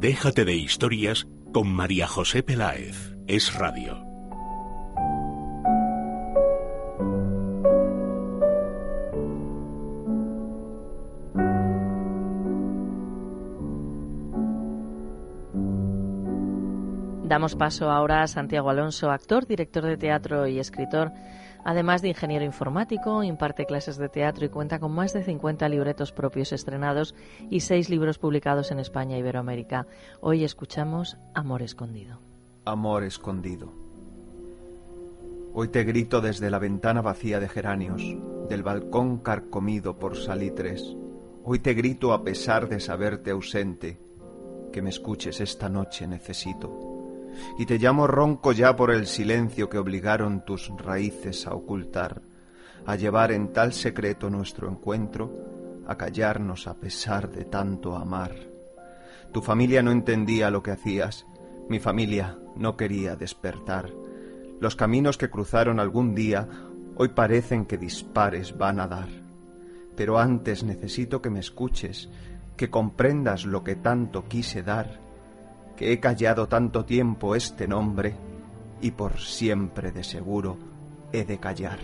[0.00, 3.16] Déjate de historias con María José Peláez.
[3.26, 4.05] Es radio.
[17.26, 21.10] Damos paso ahora a Santiago Alonso, actor, director de teatro y escritor.
[21.64, 26.12] Además de ingeniero informático, imparte clases de teatro y cuenta con más de 50 libretos
[26.12, 27.16] propios estrenados
[27.50, 29.88] y seis libros publicados en España e Iberoamérica.
[30.20, 32.20] Hoy escuchamos Amor Escondido.
[32.64, 33.72] Amor Escondido.
[35.52, 38.02] Hoy te grito desde la ventana vacía de geranios,
[38.48, 40.94] del balcón carcomido por salitres.
[41.42, 43.98] Hoy te grito a pesar de saberte ausente,
[44.72, 46.95] que me escuches esta noche necesito
[47.58, 52.22] y te llamo ronco ya por el silencio que obligaron tus raíces a ocultar,
[52.84, 55.32] a llevar en tal secreto nuestro encuentro,
[55.86, 58.34] a callarnos a pesar de tanto amar.
[59.32, 61.26] Tu familia no entendía lo que hacías,
[61.68, 63.90] mi familia no quería despertar.
[64.60, 66.48] Los caminos que cruzaron algún día
[66.96, 69.08] hoy parecen que dispares van a dar.
[69.96, 72.08] Pero antes necesito que me escuches,
[72.56, 75.05] que comprendas lo que tanto quise dar
[75.76, 78.16] que he callado tanto tiempo este nombre
[78.80, 80.56] y por siempre de seguro
[81.12, 81.78] he de callar.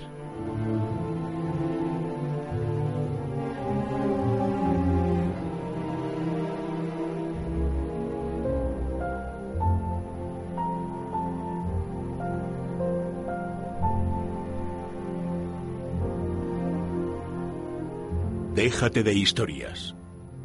[18.55, 19.95] Déjate de historias.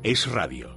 [0.01, 0.76] Es radio.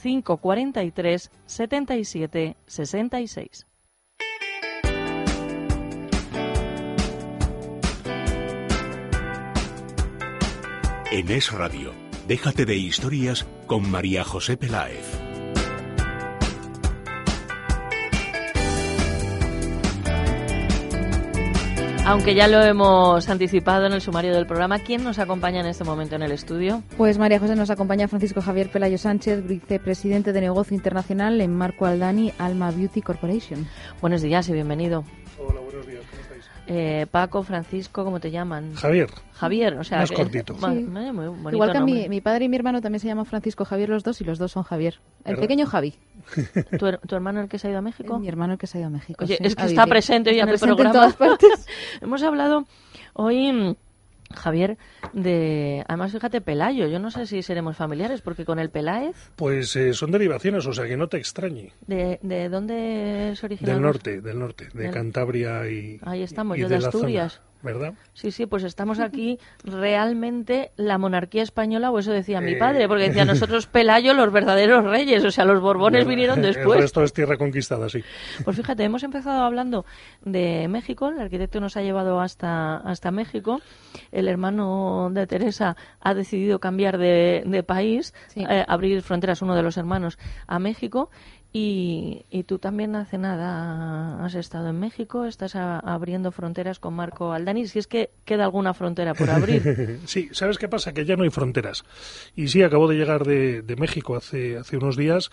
[0.00, 3.66] 543 77 66.
[11.12, 11.94] En Es Radio,
[12.26, 15.25] déjate de historias con María José Peláez.
[22.08, 25.82] Aunque ya lo hemos anticipado en el sumario del programa, ¿quién nos acompaña en este
[25.82, 26.84] momento en el estudio?
[26.96, 31.84] Pues María José nos acompaña Francisco Javier Pelayo Sánchez, vicepresidente de negocio internacional en Marco
[31.84, 33.66] Aldani Alma Beauty Corporation.
[34.00, 35.02] Buenos días y bienvenido.
[36.68, 38.74] Eh, Paco, Francisco, ¿cómo te llaman?
[38.74, 39.08] Javier.
[39.34, 40.54] Javier, o sea, Más que- cortito.
[40.54, 40.66] Sí.
[40.66, 43.88] muy bonito Igual que mi, mi padre y mi hermano también se llaman Francisco Javier
[43.88, 44.98] los dos y los dos son Javier.
[45.24, 45.42] El ¿Verdad?
[45.42, 45.94] pequeño Javi.
[46.78, 48.18] ¿Tu, her- tu hermano el que se ha ido a México?
[48.18, 49.24] Mi hermano el que se ha ido a México.
[49.24, 49.90] Oye, sí, es que está vivir.
[49.92, 51.06] presente hoy Está en el presente programa.
[51.06, 51.66] En todas partes.
[52.00, 52.64] Hemos hablado
[53.14, 53.76] hoy,
[54.34, 54.76] Javier,
[55.12, 55.84] de...
[55.88, 56.86] Además, fíjate, Pelayo.
[56.86, 60.72] Yo no sé si seremos familiares, porque con el Peláez, Pues eh, son derivaciones, o
[60.72, 61.72] sea que no te extrañe.
[61.86, 63.74] ¿de, de dónde es originario?
[63.74, 66.00] Del norte, del norte, de Cantabria y.
[66.02, 67.40] Ahí estamos, y yo de la Asturias.
[67.62, 67.94] ¿Verdad?
[68.12, 72.56] Sí, sí, pues estamos aquí realmente la monarquía española, o eso decía mi Eh.
[72.56, 76.80] padre, porque decía nosotros Pelayo los verdaderos reyes, o sea, los Borbones vinieron El después.
[76.80, 78.02] resto es tierra conquistada, sí.
[78.44, 79.84] Pues fíjate, hemos empezado hablando
[80.24, 83.60] de México, el arquitecto nos ha llevado hasta, hasta México,
[84.12, 89.62] el hermano de Teresa ha decidido cambiar de, de país, eh, abrir fronteras, uno de
[89.62, 91.10] los hermanos, a México.
[91.52, 96.92] Y, y tú también hace nada has estado en México, estás a- abriendo fronteras con
[96.94, 100.00] Marco Aldani, si es que queda alguna frontera por abrir.
[100.06, 100.92] sí, ¿sabes qué pasa?
[100.92, 101.84] Que ya no hay fronteras.
[102.34, 105.30] Y sí, acabo de llegar de, de México hace, hace unos días,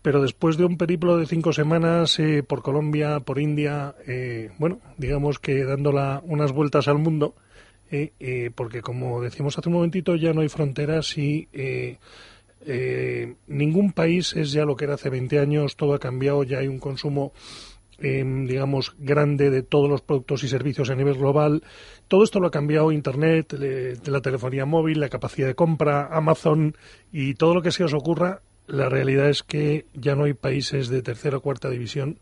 [0.00, 4.80] pero después de un periplo de cinco semanas eh, por Colombia, por India, eh, bueno,
[4.96, 7.34] digamos que dándola unas vueltas al mundo,
[7.90, 11.48] eh, eh, porque como decimos hace un momentito, ya no hay fronteras y
[12.66, 16.58] eh, ningún país es ya lo que era hace 20 años, todo ha cambiado, ya
[16.58, 17.32] hay un consumo
[18.02, 21.62] eh, digamos, grande de todos los productos y servicios a nivel global.
[22.08, 26.74] Todo esto lo ha cambiado Internet, le- la telefonía móvil, la capacidad de compra, Amazon
[27.12, 28.40] y todo lo que se os ocurra.
[28.66, 32.18] La realidad es que ya no hay países de tercera o cuarta división.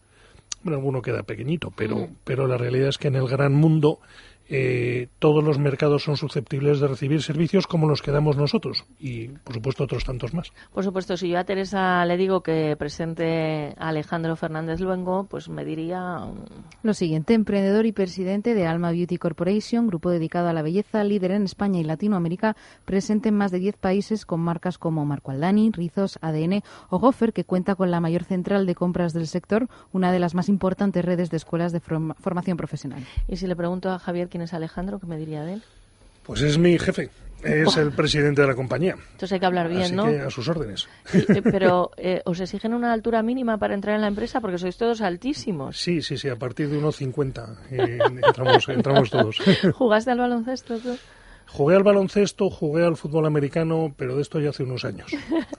[0.65, 4.01] Bueno, alguno queda pequeñito, pero, pero la realidad es que en el gran mundo
[4.49, 9.29] eh, todos los mercados son susceptibles de recibir servicios como los que damos nosotros y,
[9.29, 10.53] por supuesto, otros tantos más.
[10.73, 15.49] Por supuesto, si yo a Teresa le digo que presente a Alejandro Fernández Luengo, pues
[15.49, 16.21] me diría
[16.83, 21.33] Lo siguiente, emprendedor y presidente de Alma Beauty Corporation, grupo dedicado a la belleza, líder
[21.33, 25.71] en España y Latinoamérica, presente en más de 10 países con marcas como Marco Aldani,
[25.73, 30.13] Rizos, ADN o Goffer, que cuenta con la mayor central de compras del sector, una
[30.13, 33.03] de las más importantes redes de escuelas de forma- formación profesional.
[33.29, 35.63] Y si le pregunto a Javier quién es Alejandro, ¿qué me diría de él?
[36.23, 37.11] Pues es mi jefe,
[37.43, 38.95] es el presidente de la compañía.
[38.95, 40.05] Entonces hay que hablar bien, Así ¿no?
[40.07, 40.89] que a sus órdenes.
[41.07, 44.41] Sí, eh, pero eh, ¿os exigen una altura mínima para entrar en la empresa?
[44.41, 45.77] Porque sois todos altísimos.
[45.77, 49.39] Sí, sí, sí, a partir de unos 50 eh, entramos, entramos todos.
[49.75, 50.97] ¿Jugaste al baloncesto tú?
[51.47, 55.11] Jugué al baloncesto, jugué al fútbol americano, pero de esto ya hace unos años.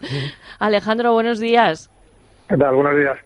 [0.59, 1.89] Alejandro, buenos días.
[2.47, 2.75] ¿Qué tal?
[2.75, 3.17] Buenos días.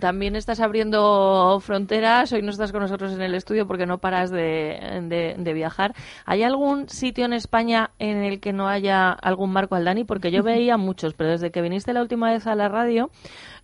[0.00, 2.32] También estás abriendo fronteras.
[2.32, 5.94] Hoy no estás con nosotros en el estudio porque no paras de, de- de viajar.
[6.26, 10.02] ¿Hay algún sitio en España en el que no haya algún Marco Aldani?
[10.04, 13.10] Porque yo veía muchos, pero desde que viniste la última vez a la radio,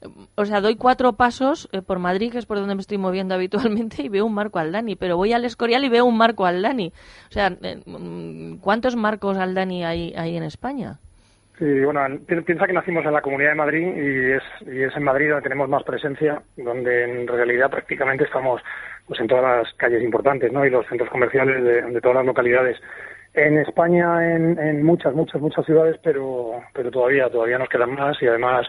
[0.03, 2.99] eh, o sea, doy cuatro pasos eh, por Madrid, que es por donde me estoy
[2.99, 4.95] moviendo habitualmente, y veo un Marco Aldani.
[4.95, 6.93] Pero voy al Escorial y veo un Marco Aldani.
[7.29, 11.01] O sea, eh, mm, ¿cuántos Marcos Aldani hay, hay en España?
[11.59, 14.97] Sí, bueno, pi- piensa que nacimos en la Comunidad de Madrid y es, y es
[14.97, 18.61] en Madrid donde tenemos más presencia, donde en realidad prácticamente estamos
[19.07, 20.67] pues en todas las calles importantes, ¿no?
[20.67, 22.77] Y los centros comerciales de, de todas las localidades.
[23.35, 28.21] En España, en, en muchas, muchas, muchas ciudades, pero, pero todavía, todavía nos quedan más
[28.21, 28.67] y además,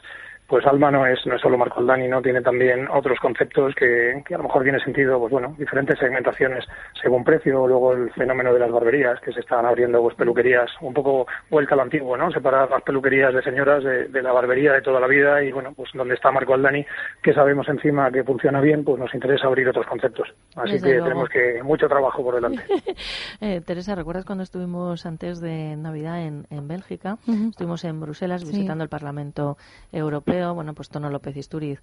[0.48, 2.22] pues Alma no es, no es solo Marco Aldani, ¿no?
[2.22, 6.64] Tiene también otros conceptos que, que a lo mejor tiene sentido, pues bueno, diferentes segmentaciones
[7.02, 10.94] según precio, luego el fenómeno de las barberías, que se están abriendo pues peluquerías, un
[10.94, 12.32] poco vuelta a lo antiguo, ¿no?
[12.32, 15.74] Separar las peluquerías de señoras de, de la barbería de toda la vida y bueno,
[15.76, 16.86] pues donde está Marco Aldani,
[17.24, 20.28] que sabemos encima que funciona bien, pues nos interesa abrir otros conceptos.
[20.56, 21.06] Así Desde que luego.
[21.08, 22.64] tenemos que mucho trabajo por delante.
[23.42, 27.18] Eh, Teresa, ¿recuerdas cuando estuvimos antes de Navidad en, en Bélgica?
[27.50, 28.48] Estuvimos en Bruselas Sí.
[28.52, 29.58] visitando el Parlamento
[29.92, 30.35] Europeo.
[30.54, 31.82] Bueno, pues Tono López Isturiz,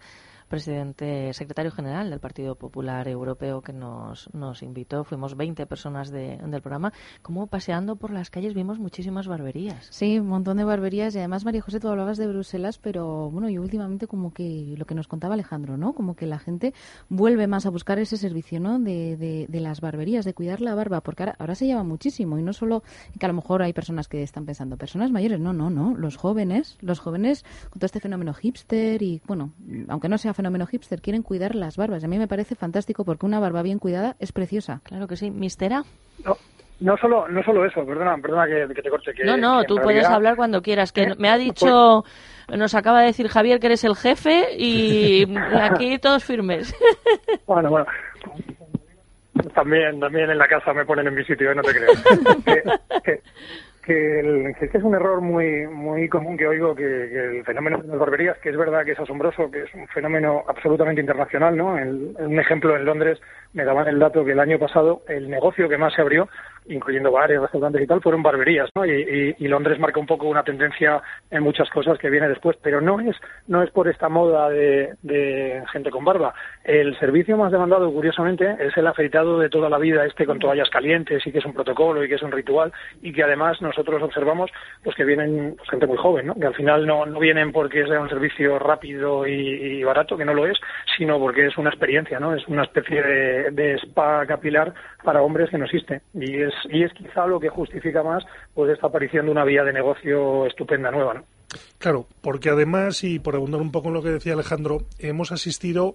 [0.48, 5.04] presidente, secretario general del Partido Popular Europeo, que nos, nos invitó.
[5.04, 6.92] Fuimos 20 personas de- del programa.
[7.22, 9.86] Como paseando por las calles vimos muchísimas barberías.
[9.90, 13.48] Sí, un montón de barberías y además, María José, tú hablabas de Bruselas, pero bueno,
[13.48, 15.92] yo últimamente como que lo que nos contaba Alejandro, ¿no?
[15.94, 16.74] Como que la gente
[17.08, 18.78] vuelve más a buscar ese servicio, ¿no?
[18.78, 22.38] De, de, de las barberías, de cuidar la barba, porque ahora, ahora se lleva muchísimo
[22.38, 22.82] y no solo
[23.18, 26.16] que a lo mejor hay personas que están pensando, personas mayores, no, no, no, los
[26.16, 29.52] jóvenes, los jóvenes con todo este fenómeno hipster y bueno,
[29.88, 32.04] aunque no sea fenómeno hipster, quieren cuidar las barbas.
[32.04, 34.80] A mí me parece fantástico porque una barba bien cuidada es preciosa.
[34.84, 35.82] Claro que sí, mistera.
[36.24, 36.36] No,
[36.80, 39.12] no solo, no solo eso, perdona, perdona que, que te corte.
[39.14, 40.92] Que, No, no, que tú puedes realidad- hablar cuando quieras.
[40.92, 42.04] Que Eh, me ha dicho,
[42.48, 45.24] nos acaba de decir Javier que eres el jefe y
[45.60, 46.74] aquí todos firmes.
[47.46, 47.86] Bueno, bueno.
[49.54, 51.54] También, también en la casa me ponen en mi sitio, ¿eh?
[51.54, 51.88] no te creo.
[53.84, 57.38] que, el- que es que es un error muy muy común que oigo que, que
[57.38, 60.44] el fenómeno de las barberías, que es verdad que es asombroso, que es un fenómeno
[60.46, 61.76] absolutamente internacional, ¿no?
[61.78, 63.20] El- un ejemplo en Londres
[63.52, 66.28] me daban el dato que el año pasado el negocio que más se abrió
[66.66, 68.84] incluyendo bares, restaurantes y tal, fueron barberías, ¿no?
[68.86, 73.00] Y, Londres marca un poco una tendencia en muchas cosas que viene después, pero no
[73.00, 73.14] es
[73.48, 76.32] no es por esta moda de, de gente con barba.
[76.64, 80.70] El servicio más demandado, curiosamente, es el afeitado de toda la vida, este con toallas
[80.70, 84.02] calientes y que es un protocolo y que es un ritual y que además nosotros
[84.02, 84.50] observamos
[84.82, 86.34] pues que vienen gente muy joven, ¿no?
[86.34, 90.34] Que al final no, no vienen porque sea un servicio rápido y, barato, que no
[90.34, 90.58] lo es,
[90.96, 92.34] sino porque es una experiencia, ¿no?
[92.34, 96.82] Es una especie de, de spa capilar para hombres que no existe y es y
[96.82, 98.24] es quizá lo que justifica más
[98.54, 101.24] pues esta aparición de una vía de negocio estupenda nueva, ¿no?
[101.78, 105.94] Claro, porque además, y por abundar un poco en lo que decía Alejandro, hemos asistido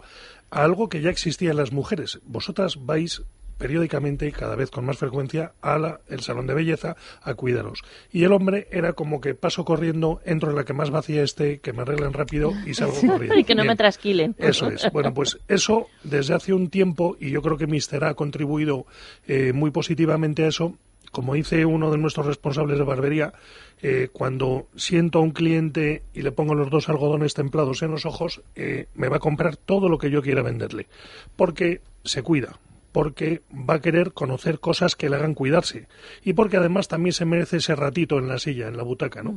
[0.51, 2.19] a algo que ya existía en las mujeres.
[2.25, 3.23] Vosotras vais
[3.57, 7.81] periódicamente y cada vez con más frecuencia al el salón de belleza a cuidaros.
[8.11, 11.59] Y el hombre era como que paso corriendo, entro en la que más vacía esté,
[11.59, 13.37] que me arreglen rápido y salgo corriendo.
[13.37, 14.35] y que no me trasquilen.
[14.37, 14.87] Eso es.
[14.91, 18.85] Bueno, pues eso desde hace un tiempo, y yo creo que Mister ha contribuido
[19.27, 20.75] eh, muy positivamente a eso,
[21.11, 23.33] como dice uno de nuestros responsables de barbería,
[23.81, 28.05] eh, cuando siento a un cliente y le pongo los dos algodones templados en los
[28.05, 30.87] ojos, eh, me va a comprar todo lo que yo quiera venderle,
[31.35, 32.59] porque se cuida,
[32.91, 35.87] porque va a querer conocer cosas que le hagan cuidarse
[36.23, 39.35] y porque además también se merece ese ratito en la silla, en la butaca, ¿no?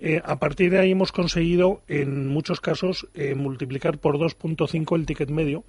[0.00, 5.30] Eh, a partir de ahí hemos conseguido, en muchos casos, multiplicar por 2.5 el ticket
[5.30, 5.64] medio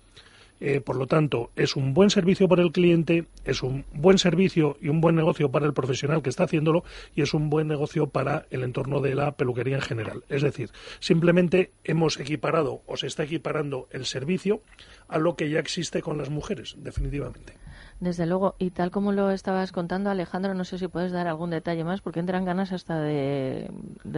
[0.59, 4.77] eh, por lo tanto, es un buen servicio para el cliente, es un buen servicio
[4.81, 6.83] y un buen negocio para el profesional que está haciéndolo
[7.15, 10.23] y es un buen negocio para el entorno de la peluquería en general.
[10.29, 14.61] Es decir, simplemente hemos equiparado o se está equiparando el servicio
[15.07, 17.53] a lo que ya existe con las mujeres, definitivamente.
[17.99, 21.49] Desde luego, y tal como lo estabas contando, Alejandro, no sé si puedes dar algún
[21.49, 23.69] detalle más, porque entran ganas hasta de,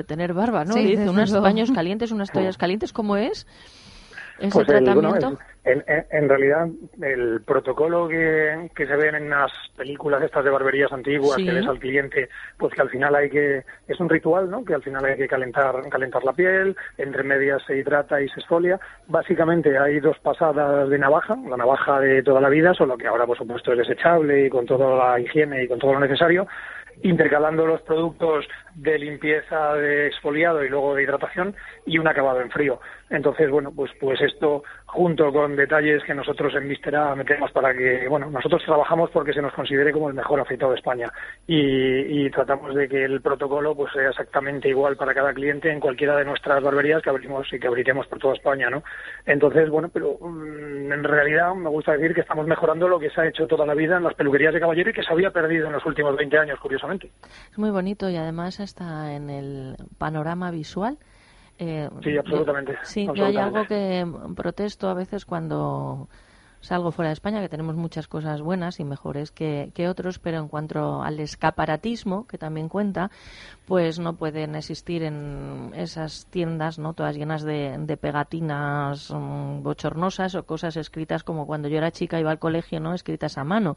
[0.05, 0.75] tener barba, ¿no?
[0.75, 3.47] Dice, unos baños calientes, unas toallas calientes, ¿cómo es?
[4.41, 5.37] Ese pues tratamiento?
[5.63, 6.67] en, realidad,
[7.01, 11.79] el protocolo que, se ven en las películas estas de barberías antiguas, que ves al
[11.79, 14.65] cliente, pues que al final hay que, es un ritual, ¿no?
[14.65, 18.39] Que al final hay que calentar, calentar la piel, entre medias se hidrata y se
[18.39, 18.79] esfolia.
[19.07, 23.27] Básicamente hay dos pasadas de navaja, la navaja de toda la vida, solo que ahora
[23.27, 26.47] por supuesto es desechable y con toda la higiene y con todo lo necesario
[27.03, 28.45] intercalando los productos
[28.75, 32.79] de limpieza, de exfoliado y luego de hidratación y un acabado en frío.
[33.09, 38.07] Entonces, bueno, pues, pues esto junto con detalles que nosotros en Mistera metemos para que,
[38.09, 41.09] bueno, nosotros trabajamos porque se nos considere como el mejor afeitado de España
[41.47, 46.15] y, tratamos de que el protocolo pues sea exactamente igual para cada cliente en cualquiera
[46.15, 48.83] de nuestras barberías que abrimos y que abriremos por toda España, ¿no?
[49.25, 53.21] Entonces, bueno, pero mm, en realidad me gusta decir que estamos mejorando lo que se
[53.21, 55.67] ha hecho toda la vida en las peluquerías de caballero y que se había perdido
[55.67, 57.11] en los últimos 20 años, curiosamente.
[57.51, 60.97] Es muy bonito y además está en el panorama visual
[61.61, 62.75] eh, sí, absolutamente.
[62.81, 64.03] sí, yo hay algo que
[64.35, 66.09] protesto a veces cuando
[66.61, 70.37] salgo fuera de España, que tenemos muchas cosas buenas y mejores que, que, otros, pero
[70.37, 73.09] en cuanto al escaparatismo, que también cuenta,
[73.65, 76.93] pues no pueden existir en esas tiendas, ¿no?
[76.93, 82.19] Todas llenas de, de pegatinas mm, bochornosas o cosas escritas como cuando yo era chica
[82.19, 82.93] iba al colegio, ¿no?
[82.93, 83.75] Escritas a mano.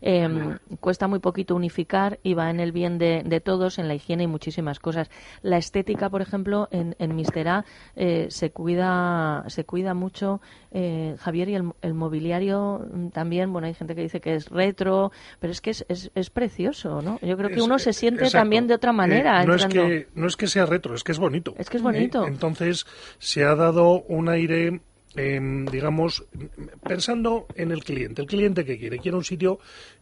[0.00, 3.94] Em, cuesta muy poquito unificar y va en el bien de, de, todos, en la
[3.94, 5.10] higiene y muchísimas cosas.
[5.42, 7.64] La estética, por ejemplo, en, en Mister A
[7.94, 13.66] eh, se cuida, se cuida mucho, eh, Javier, y el, el mobiliario Mm, también, bueno,
[13.66, 17.18] hay gente que dice que es retro, pero es que es, es, precioso, ¿no?
[17.22, 19.42] Yo creo que uno se siente también de otra manera.
[19.42, 21.54] Eh, no, es que, no es que sea retro, es que es bonito.
[21.58, 22.24] Es que es bonito.
[22.24, 22.86] Eh, entonces,
[23.18, 24.80] se ha dado un aire
[25.14, 26.24] em, digamos,
[26.82, 28.22] pensando en el cliente.
[28.22, 28.98] ¿El cliente que quiere?
[28.98, 29.58] Quiere un sitio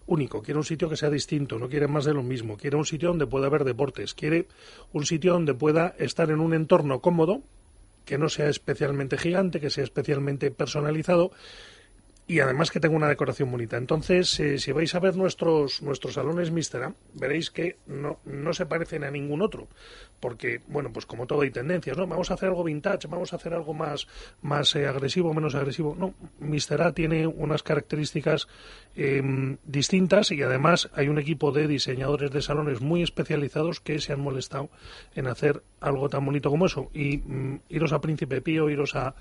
[0.07, 2.85] único, quiere un sitio que sea distinto, no quiere más de lo mismo, quiere un
[2.85, 4.49] sitio donde pueda haber deportes, quiere
[4.93, 7.43] un sitio donde pueda estar en un entorno cómodo,
[8.05, 11.33] que no sea especialmente gigante, que sea especialmente personalizado
[12.27, 13.77] y además que tenga una decoración bonita.
[13.77, 18.64] Entonces, eh, si vais a ver nuestros, nuestros salones Mistera, veréis que no, no se
[18.64, 19.68] parecen a ningún otro,
[20.20, 22.07] porque, bueno, pues como todo hay tendencias, ¿no?
[22.07, 24.07] Vamos a hacer algo vintage, vamos a hacer algo más,
[24.41, 25.95] más eh, agresivo, menos agresivo.
[25.99, 28.49] No, Mistera tiene unas características
[28.97, 34.14] em, distintas y además hay un equipo de diseñadores de salones muy especializados que se
[34.14, 34.70] han molestado
[35.14, 36.91] en hacer algo tan bonito como eso.
[36.95, 39.14] Y mm, iros a Príncipe Pío, iros a,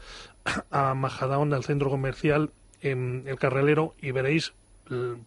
[0.72, 2.52] a Majadahonda, al centro comercial,
[2.84, 4.54] en el carrelero y veréis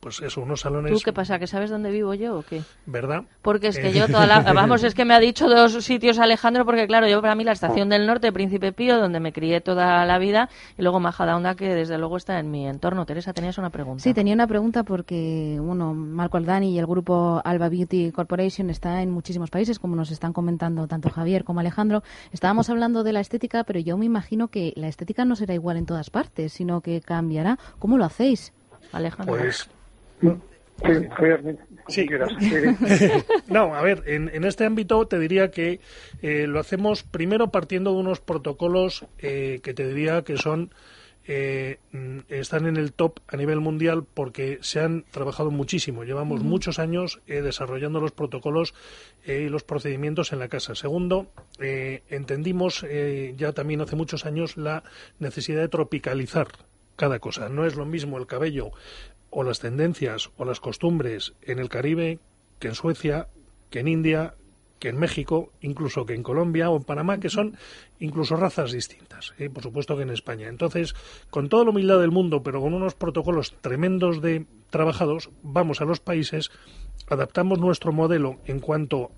[0.01, 0.93] pues eso, unos salones.
[0.93, 1.39] ¿Tú qué pasa?
[1.39, 2.63] ¿Que sabes dónde vivo yo o qué?
[2.85, 3.25] ¿Verdad?
[3.41, 4.41] Porque es que eh, yo toda la...
[4.53, 7.53] Vamos, es que me ha dicho dos sitios Alejandro, porque claro, yo para mí la
[7.53, 11.75] Estación del Norte, Príncipe Pío, donde me crié toda la vida, y luego Majadahonda, que
[11.75, 13.07] desde luego está en mi entorno.
[13.07, 14.03] Teresa, tenías una pregunta.
[14.03, 19.03] Sí, tenía una pregunta porque, bueno, Marco Aldani y el grupo Alba Beauty Corporation está
[19.03, 22.03] en muchísimos países, como nos están comentando tanto Javier como Alejandro.
[22.33, 25.79] Estábamos hablando de la estética, pero yo me imagino que la estética no será igual
[25.79, 27.59] en todas partes, sino que cambiará.
[27.79, 28.53] ¿Cómo lo hacéis?
[28.93, 29.37] Alejandro.
[29.37, 29.69] Pues
[31.89, 32.77] Sí, Javier,
[33.49, 35.81] no, a ver, en, en este ámbito te diría que
[36.21, 40.71] eh, lo hacemos primero partiendo de unos protocolos eh, que te diría que son
[41.29, 46.05] eh, mm, están en el top a nivel mundial porque se han trabajado muchísimo.
[46.05, 48.75] Llevamos muchos años eh, desarrollando los protocolos
[49.25, 50.75] eh, y los procedimientos en la casa.
[50.75, 51.27] Segundo,
[51.59, 54.85] eh, entendimos eh, ya también hace muchos años la
[55.19, 56.49] necesidad de tropicalizar
[56.97, 57.49] cada cosa.
[57.49, 58.71] No es lo mismo el cabello
[59.31, 62.19] o las tendencias o las costumbres en el Caribe
[62.59, 63.29] que en Suecia,
[63.71, 64.35] que en India,
[64.79, 67.57] que en México, incluso que en Colombia o en Panamá, que son
[67.99, 69.49] incluso razas distintas, ¿eh?
[69.49, 70.49] por supuesto que en España.
[70.49, 70.95] Entonces,
[71.31, 75.85] con toda la humildad del mundo, pero con unos protocolos tremendos de trabajados, vamos a
[75.85, 76.51] los países,
[77.09, 79.11] adaptamos nuestro modelo en cuanto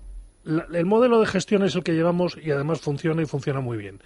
[0.43, 3.77] la- el modelo de gestión es el que llevamos y además funciona y funciona muy
[3.77, 3.99] bien.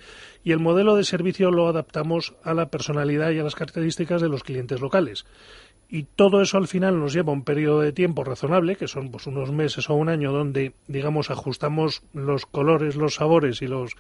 [0.43, 4.29] Y el modelo de servicio lo adaptamos a la personalidad y a las características de
[4.29, 5.25] los clientes locales.
[5.89, 9.27] Y todo eso al final nos lleva un periodo de tiempo razonable, que son pues
[9.27, 13.91] unos meses o un año, donde digamos ajustamos los colores, los sabores y los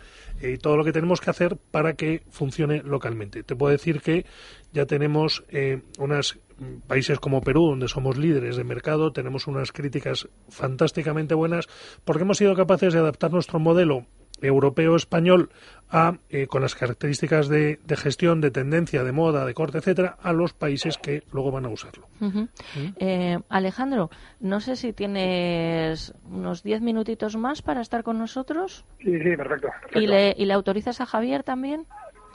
[0.41, 3.43] eh, todo lo que tenemos que hacer para que funcione localmente.
[3.43, 4.25] Te puedo decir que
[4.71, 6.39] ya tenemos eh, unas
[6.87, 11.67] países como Perú, donde somos líderes de mercado, tenemos unas críticas fantásticamente buenas,
[12.05, 14.05] porque hemos sido capaces de adaptar nuestro modelo
[14.41, 15.51] europeo español
[15.89, 20.17] a eh, con las características de, de gestión, de tendencia, de moda, de corte, etcétera,
[20.21, 22.07] a los países que luego van a usarlo.
[22.19, 22.49] Ujú.
[22.97, 24.09] Eh, Alejandro,
[24.41, 29.67] no sé si tienes unos diez minutitos más para estar con nosotros Sí, sí, perfecto.
[29.69, 29.99] perfecto.
[30.01, 31.85] y le, y le autorizas a Javier también.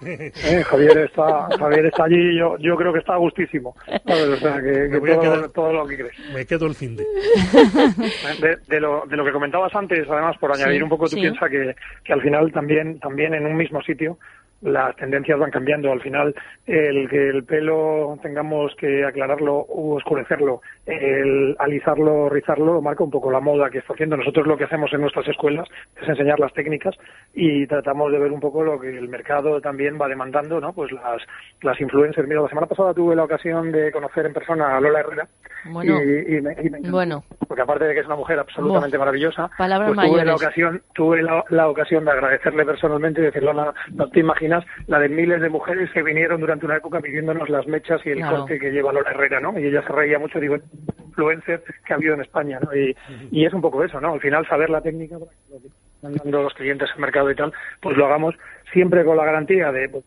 [0.04, 3.74] Eh, Javier está Javier está allí y yo, yo creo que está a gustísimo.
[4.06, 4.28] ¿sabes?
[4.28, 6.18] O sea, que, Me que voy a todo, quedar- todo lo que crees.
[6.34, 7.04] Me quedo el fin de.
[8.40, 11.16] De, de lo, de lo que comentabas antes, además, por Sí, añadir un poco, tú
[11.16, 11.20] sí.
[11.22, 14.18] piensas que, que al final también, también en un mismo sitio
[14.60, 15.92] las tendencias van cambiando.
[15.92, 16.34] Al final,
[16.66, 23.31] el que el pelo tengamos que aclararlo u oscurecerlo, el alisarlo rizarlo, marca un poco
[23.31, 24.16] la moda que está haciendo.
[24.16, 25.69] Nosotros lo que hacemos en nuestras escuelas
[26.01, 26.94] es enseñar las técnicas
[27.35, 30.73] y tratamos de ver un poco lo que el mercado también va demandando, ¿no?
[30.73, 31.23] Pues las,
[31.62, 32.27] las influencers.
[32.27, 35.28] Mira, la semana pasada tuve la ocasión de conocer en persona a Lola Herrera
[35.70, 36.02] Bueno.
[36.02, 38.98] y, y me, y me encantó Bueno, porque aparte de que es una mujer absolutamente
[38.98, 43.52] maravillosa, Palabras pues tuve la ocasión, tuve la, la ocasión de agradecerle personalmente y decirle,
[43.52, 47.48] "Lola, no te imaginas la de miles de mujeres que vinieron durante una época pidiéndonos
[47.48, 48.39] las mechas y el Claro.
[48.39, 49.59] corte que lleva Lola Herrera, ¿no?
[49.59, 50.56] Y ella se reía mucho, digo,
[51.05, 52.74] influencer que ha habido en España, ¿no?
[52.74, 52.96] Y,
[53.30, 54.14] y es un poco eso, ¿no?
[54.14, 57.30] Al final saber la técnica para que lo que están dando los clientes al mercado
[57.30, 58.34] y tal, pues lo hagamos
[58.72, 60.05] siempre con la garantía de pues,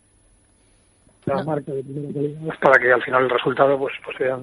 [1.26, 4.38] la marca de primera calidad para que al final el resultado pues, pues sea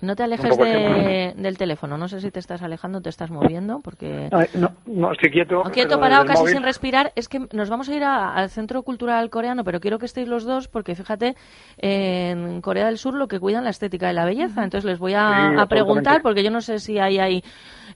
[0.00, 1.98] no te alejes de- del teléfono.
[1.98, 4.28] No sé si te estás alejando o te estás moviendo, porque...
[4.54, 5.62] No, no, estoy quieto.
[5.72, 7.12] Quieto, parado, casi móvil- sin respirar.
[7.16, 10.28] Es que nos vamos a ir a- al Centro Cultural Coreano, pero quiero que estéis
[10.28, 11.36] los dos, porque fíjate,
[11.78, 14.64] en Corea del Sur lo que cuidan la estética y la belleza.
[14.64, 15.66] Entonces les voy a, Sí, a absolutamente.
[15.68, 17.44] preguntar, porque yo no sé si hay ahí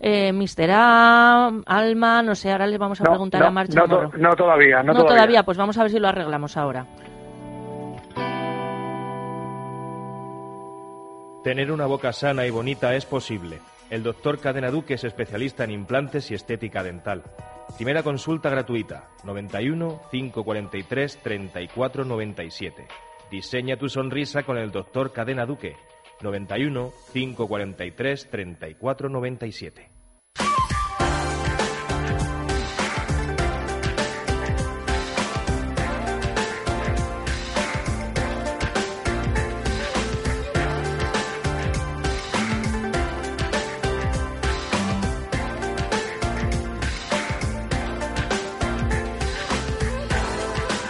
[0.01, 4.11] eh, Mister A, Alma, no sé, ahora les vamos a No, preguntar a Marcha no,
[4.17, 6.85] no todavía, no, todavía, pues vamos a ver si lo arreglamos ahora.
[11.45, 13.61] Tener una boca sana y bonita es posible.
[13.91, 17.23] El doctor Cadena Duque es especialista en implantes y estética dental.
[17.77, 22.87] Primera consulta gratuita, 91 543 34 97.
[23.31, 25.77] Diseña tu sonrisa con el doctor Cadena Duque,
[26.23, 29.11] 91 543 34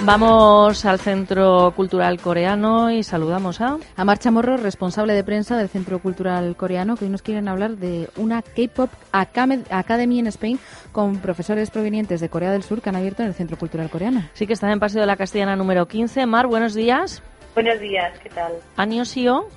[0.06, 3.78] Vamos al Centro Cultural Coreano y saludamos a...
[3.97, 7.78] A Marcha Morro, responsable de prensa del Centro Cultural Coreano, que hoy nos quieren hablar
[7.78, 10.59] de una K-Pop Academy en Spain
[10.93, 14.28] con profesores provenientes de Corea del Sur que han abierto en el Centro Cultural Coreano.
[14.35, 16.26] Sí que están en Paseo de la Castellana número 15.
[16.26, 17.22] Mar, buenos días.
[17.55, 18.52] Buenos días, ¿qué tal?
[18.76, 19.48] Aniosio.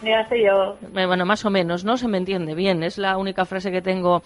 [0.00, 0.76] Soy yo.
[0.96, 1.96] Eh, Bueno, más o menos, ¿no?
[1.96, 2.82] Se me entiende bien.
[2.82, 4.22] Es la única frase que tengo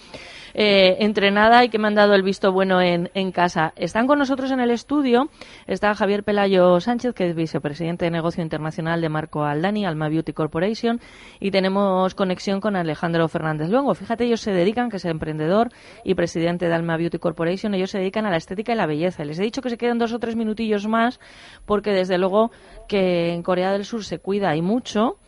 [0.54, 3.72] eh, entrenada y que me han dado el visto bueno en, casa.
[3.74, 5.28] Están con nosotros en el estudio.
[5.66, 10.32] Está Javier Pelayo Sánchez, que es vicepresidente de negocio internacional de Marco Aldani, Alma Beauty
[10.32, 11.00] Corporation.
[11.40, 13.94] Y tenemos conexión con Alejandro Fernández Luengo.
[13.94, 15.70] Fíjate, ellos se dedican, que es emprendedor
[16.04, 19.24] y presidente de Alma Beauty Corporation, ellos se dedican a la estética y la belleza.
[19.24, 21.18] Les he dicho que se queden dos o tres minutillos más,
[21.66, 22.52] porque desde luego
[22.88, 25.18] que en Corea del Sur se cuida y mucho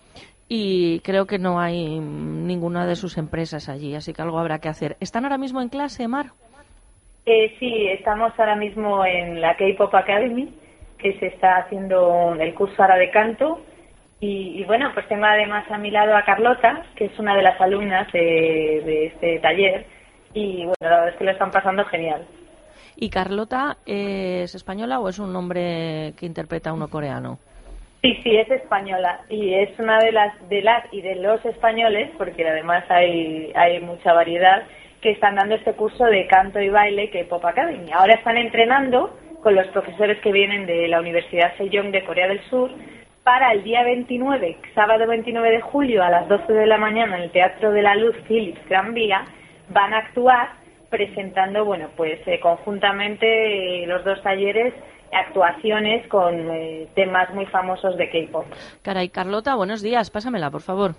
[0.48, 4.68] y creo que no hay ninguna de sus empresas allí, así que algo habrá que
[4.68, 4.96] hacer.
[5.00, 6.26] ¿Están ahora mismo en clase, Mar?
[7.24, 10.54] Eh, sí, estamos ahora mismo en la K-Pop Academy,
[10.98, 13.60] que se está haciendo el curso ahora de canto
[14.20, 17.42] Y, y bueno, pues tengo además a mi lado a Carlota, que es una de
[17.42, 18.20] las alumnas de,
[18.84, 19.86] de este taller.
[20.32, 22.26] Y bueno, la verdad es que lo están pasando genial.
[22.96, 27.38] ¿Y Carlota es española o es un nombre que interpreta uno coreano?
[28.06, 32.08] Sí, sí, es española y es una de las de las y de los españoles,
[32.16, 34.62] porque además hay mucha variedad
[35.00, 37.90] que están dando este curso de canto y baile que Pop Academy.
[37.92, 42.40] Ahora están entrenando con los profesores que vienen de la Universidad Sejong de Corea del
[42.42, 42.70] Sur
[43.24, 47.24] para el día 29, sábado 29 de julio a las 12 de la mañana en
[47.24, 49.24] el Teatro de la Luz Philips Gran Vía,
[49.70, 50.50] van a actuar
[50.90, 54.74] presentando, bueno, pues eh, conjuntamente eh, los dos talleres
[55.12, 58.46] actuaciones con eh, temas muy famosos de K-pop.
[58.82, 60.94] Caray, Carlota, buenos días, pásamela, por favor.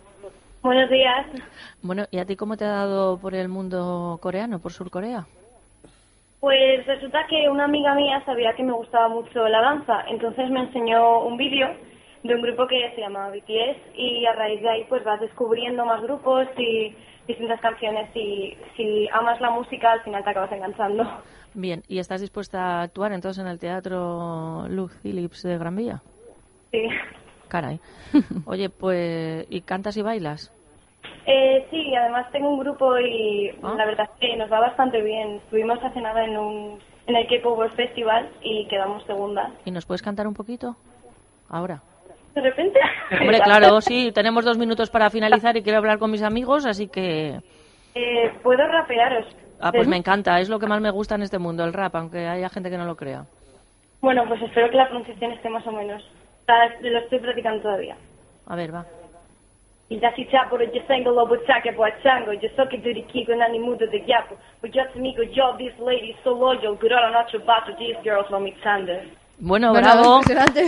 [0.62, 1.26] Buenos días.
[1.82, 5.26] Bueno, ¿y a ti cómo te ha dado por el mundo coreano, por Sur Corea?
[6.40, 10.62] Pues resulta que una amiga mía sabía que me gustaba mucho la danza, entonces me
[10.62, 11.68] enseñó un vídeo
[12.24, 15.86] de un grupo que se llamaba BTS y a raíz de ahí pues vas descubriendo
[15.86, 16.96] más grupos y
[17.28, 21.04] distintas canciones y si amas la música al final te acabas enganchando.
[21.60, 26.04] Bien, ¿y estás dispuesta a actuar entonces en el Teatro Luz Phillips de Gran Vía?
[26.72, 26.88] Sí.
[27.48, 27.80] Caray.
[28.46, 30.54] Oye, pues, ¿y cantas y bailas?
[31.26, 33.74] Eh, sí, además tengo un grupo y Ah.
[33.76, 35.38] la verdad es que nos va bastante bien.
[35.38, 36.78] Estuvimos hace nada en, un,
[37.08, 39.52] en el K-Pop World Festival y quedamos segundas.
[39.66, 40.76] ¿Y nos puedes cantar un poquito?
[41.50, 41.82] Ahora.
[42.36, 42.80] De repente...
[43.20, 46.88] Hombre, claro, sí, tenemos dos minutos para finalizar y quiero hablar con mis amigos, así
[46.88, 47.40] que...
[47.96, 49.26] Eh, ¿Puedo rapearos?
[49.60, 51.96] Ah, pues me encanta, es lo que más me gusta en este mundo, el rap,
[51.96, 53.26] aunque haya gente que no lo crea.
[54.02, 56.04] Bueno, pues espero que la pronunciación esté más o menos.
[56.82, 57.98] Lo estoy practicando todavía.
[58.46, 58.86] A ver, va.
[59.90, 63.88] I dati chapo je sengo lobo chake po chango je soki duri kigo nani mudo
[63.88, 68.30] de yapo but just amigo yo this lady so loyal gurora nacho bato these girls
[68.30, 69.06] no me tender
[69.40, 70.22] Bueno, Bueno, bravo.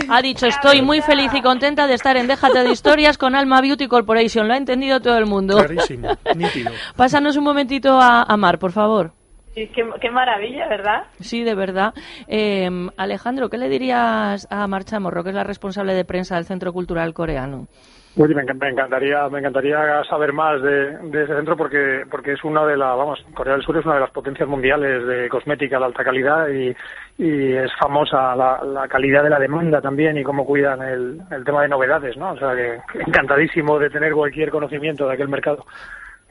[0.08, 3.60] Ha dicho, estoy muy feliz y contenta de estar en Déjate de Historias con Alma
[3.60, 4.46] Beauty Corporation.
[4.46, 5.56] Lo ha entendido todo el mundo.
[5.56, 6.70] Clarísimo, nítido.
[6.96, 9.12] Pásanos un momentito a, a Mar, por favor.
[9.54, 11.02] Sí, qué, qué maravilla, ¿verdad?
[11.18, 11.92] Sí, de verdad.
[12.28, 16.44] Eh, Alejandro, ¿qué le dirías a Mar Chamorro, que es la responsable de prensa del
[16.44, 17.66] Centro Cultural Coreano?
[18.16, 22.42] Oye, me, encan- me encantaría, me encantaría saber más de, ese centro porque, porque es
[22.42, 25.78] una de las, vamos, Corea del Sur es una de las potencias mundiales de cosmética
[25.78, 26.74] de alta calidad y,
[27.18, 31.44] y es famosa la, la calidad de la demanda también y cómo cuidan el, el
[31.44, 32.32] tema de novedades, ¿no?
[32.32, 35.64] O sea que encantadísimo de tener cualquier conocimiento de aquel mercado,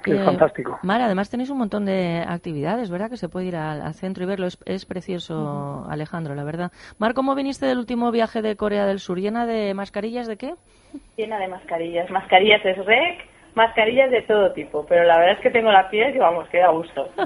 [0.04, 0.80] que es Eh, fantástico.
[0.84, 3.10] Mar, además tenéis un montón de actividades, ¿verdad?
[3.10, 4.48] Que se puede ir al, al centro y verlo.
[4.48, 6.72] Es, es precioso, Alejandro, la verdad.
[6.98, 9.20] Mar, ¿cómo viniste del último viaje de Corea del Sur?
[9.20, 10.54] ¿Llena de mascarillas de qué?
[11.18, 12.10] Llena de mascarillas.
[12.10, 14.86] Mascarillas es rec, mascarillas de todo tipo.
[14.88, 17.10] Pero la verdad es que tengo la piel que, vamos, que da gusto.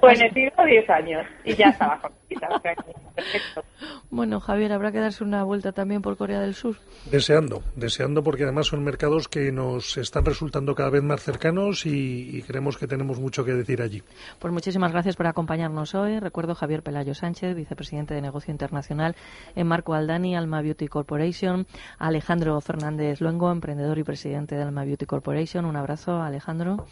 [0.00, 3.64] Pues me sigo 10 años y ya estaba Perfecto.
[4.10, 6.76] Bueno, Javier, habrá que darse una vuelta también por Corea del Sur.
[7.10, 12.36] Deseando, deseando porque además son mercados que nos están resultando cada vez más cercanos y,
[12.36, 14.02] y creemos que tenemos mucho que decir allí.
[14.38, 16.20] Pues muchísimas gracias por acompañarnos hoy.
[16.20, 19.16] Recuerdo Javier Pelayo Sánchez, vicepresidente de Negocio Internacional
[19.56, 21.66] en Marco Aldani, Alma Beauty Corporation,
[21.98, 25.17] Alejandro Fernández Luengo, emprendedor y presidente de Alma Beauty Corporation.
[25.68, 26.86] Un abrazo, Alejandro.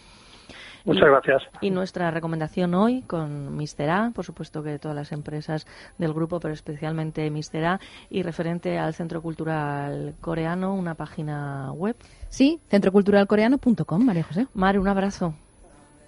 [0.85, 1.43] Muchas Y- gracias.
[1.61, 5.66] Y nuestra recomendación hoy con Mister A, por supuesto que todas las empresas
[5.98, 11.97] del grupo, pero especialmente Mister A, y referente al Centro Cultural Coreano, una página web.
[12.28, 14.47] Sí, centroculturalcoreano.com, María José.
[14.55, 15.35] Mar, un abrazo.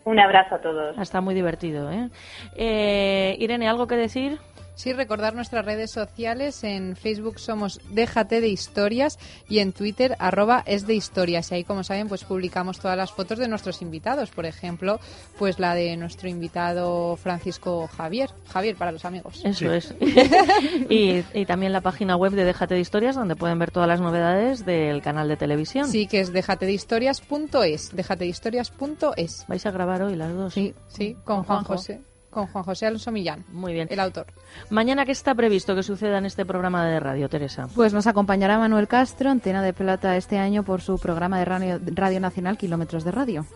[0.05, 0.97] Un abrazo a todos.
[0.99, 2.09] Está muy divertido, ¿eh?
[2.57, 4.39] Eh, Irene, ¿algo que decir?
[4.79, 6.63] Sí, recordar nuestras redes sociales.
[6.63, 9.19] En Facebook somos Déjate de Historias
[9.49, 11.51] y en Twitter arroba es de historias.
[11.51, 14.31] Y ahí, como saben, pues publicamos todas las fotos de nuestros invitados.
[14.31, 15.01] Por ejemplo,
[15.37, 18.31] pues la de nuestro invitado Francisco Javier.
[18.47, 19.41] Javier para los amigos.
[19.45, 19.93] Eso es.
[20.89, 24.01] y, y también la página web de Déjate de Historias, donde pueden ver todas las
[24.01, 25.89] novedades del canal de televisión.
[25.89, 27.97] Sí, que es déjatedehistorias.es.
[27.97, 29.45] Déjatedehistorias.es.
[29.49, 30.55] ¿Vais a grabar hoy las dos?
[30.55, 31.73] Sí, sí, con, Con Juan Juanjo.
[31.75, 32.08] José.
[32.31, 33.45] Con Juan José Alonso Millán.
[33.53, 33.89] Muy bien.
[33.91, 34.27] El autor.
[34.71, 37.69] Mañana, ¿qué está previsto que suceda en este programa de radio, Teresa?
[37.75, 41.81] Pues nos acompañará Manuel Castro, Antena de Plata, este año por su programa de radio,
[41.85, 43.47] Radio Nacional Kilómetros de Radio.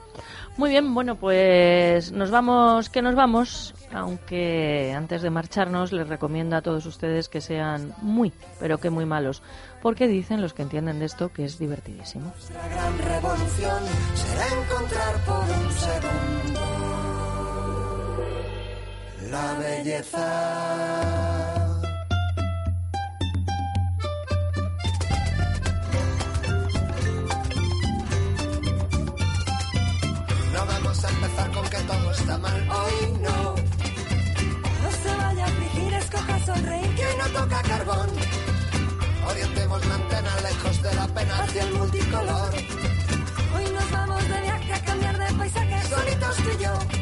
[0.56, 6.56] Muy bien, bueno, pues nos vamos, que nos vamos, aunque antes de marcharnos les recomiendo
[6.56, 9.42] a todos ustedes que sean muy, pero que muy malos,
[9.80, 12.32] porque dicen los que entienden de esto que es divertidísimo.
[12.52, 13.82] La gran revolución
[14.14, 16.91] será encontrar por un segundo
[19.32, 20.26] la belleza.
[30.52, 32.60] No vamos a empezar con que todo está mal.
[32.78, 33.54] Hoy no.
[34.82, 36.94] No se vaya a afligir, escoja sonreír.
[36.94, 38.10] Que hoy no toca carbón.
[39.30, 42.52] Orientemos la antena lejos de de la pena hacia el multicolor.
[43.54, 45.88] Hoy nos vamos de viaje a cambiar de paisaje.
[45.88, 47.01] Solitos tú y yo.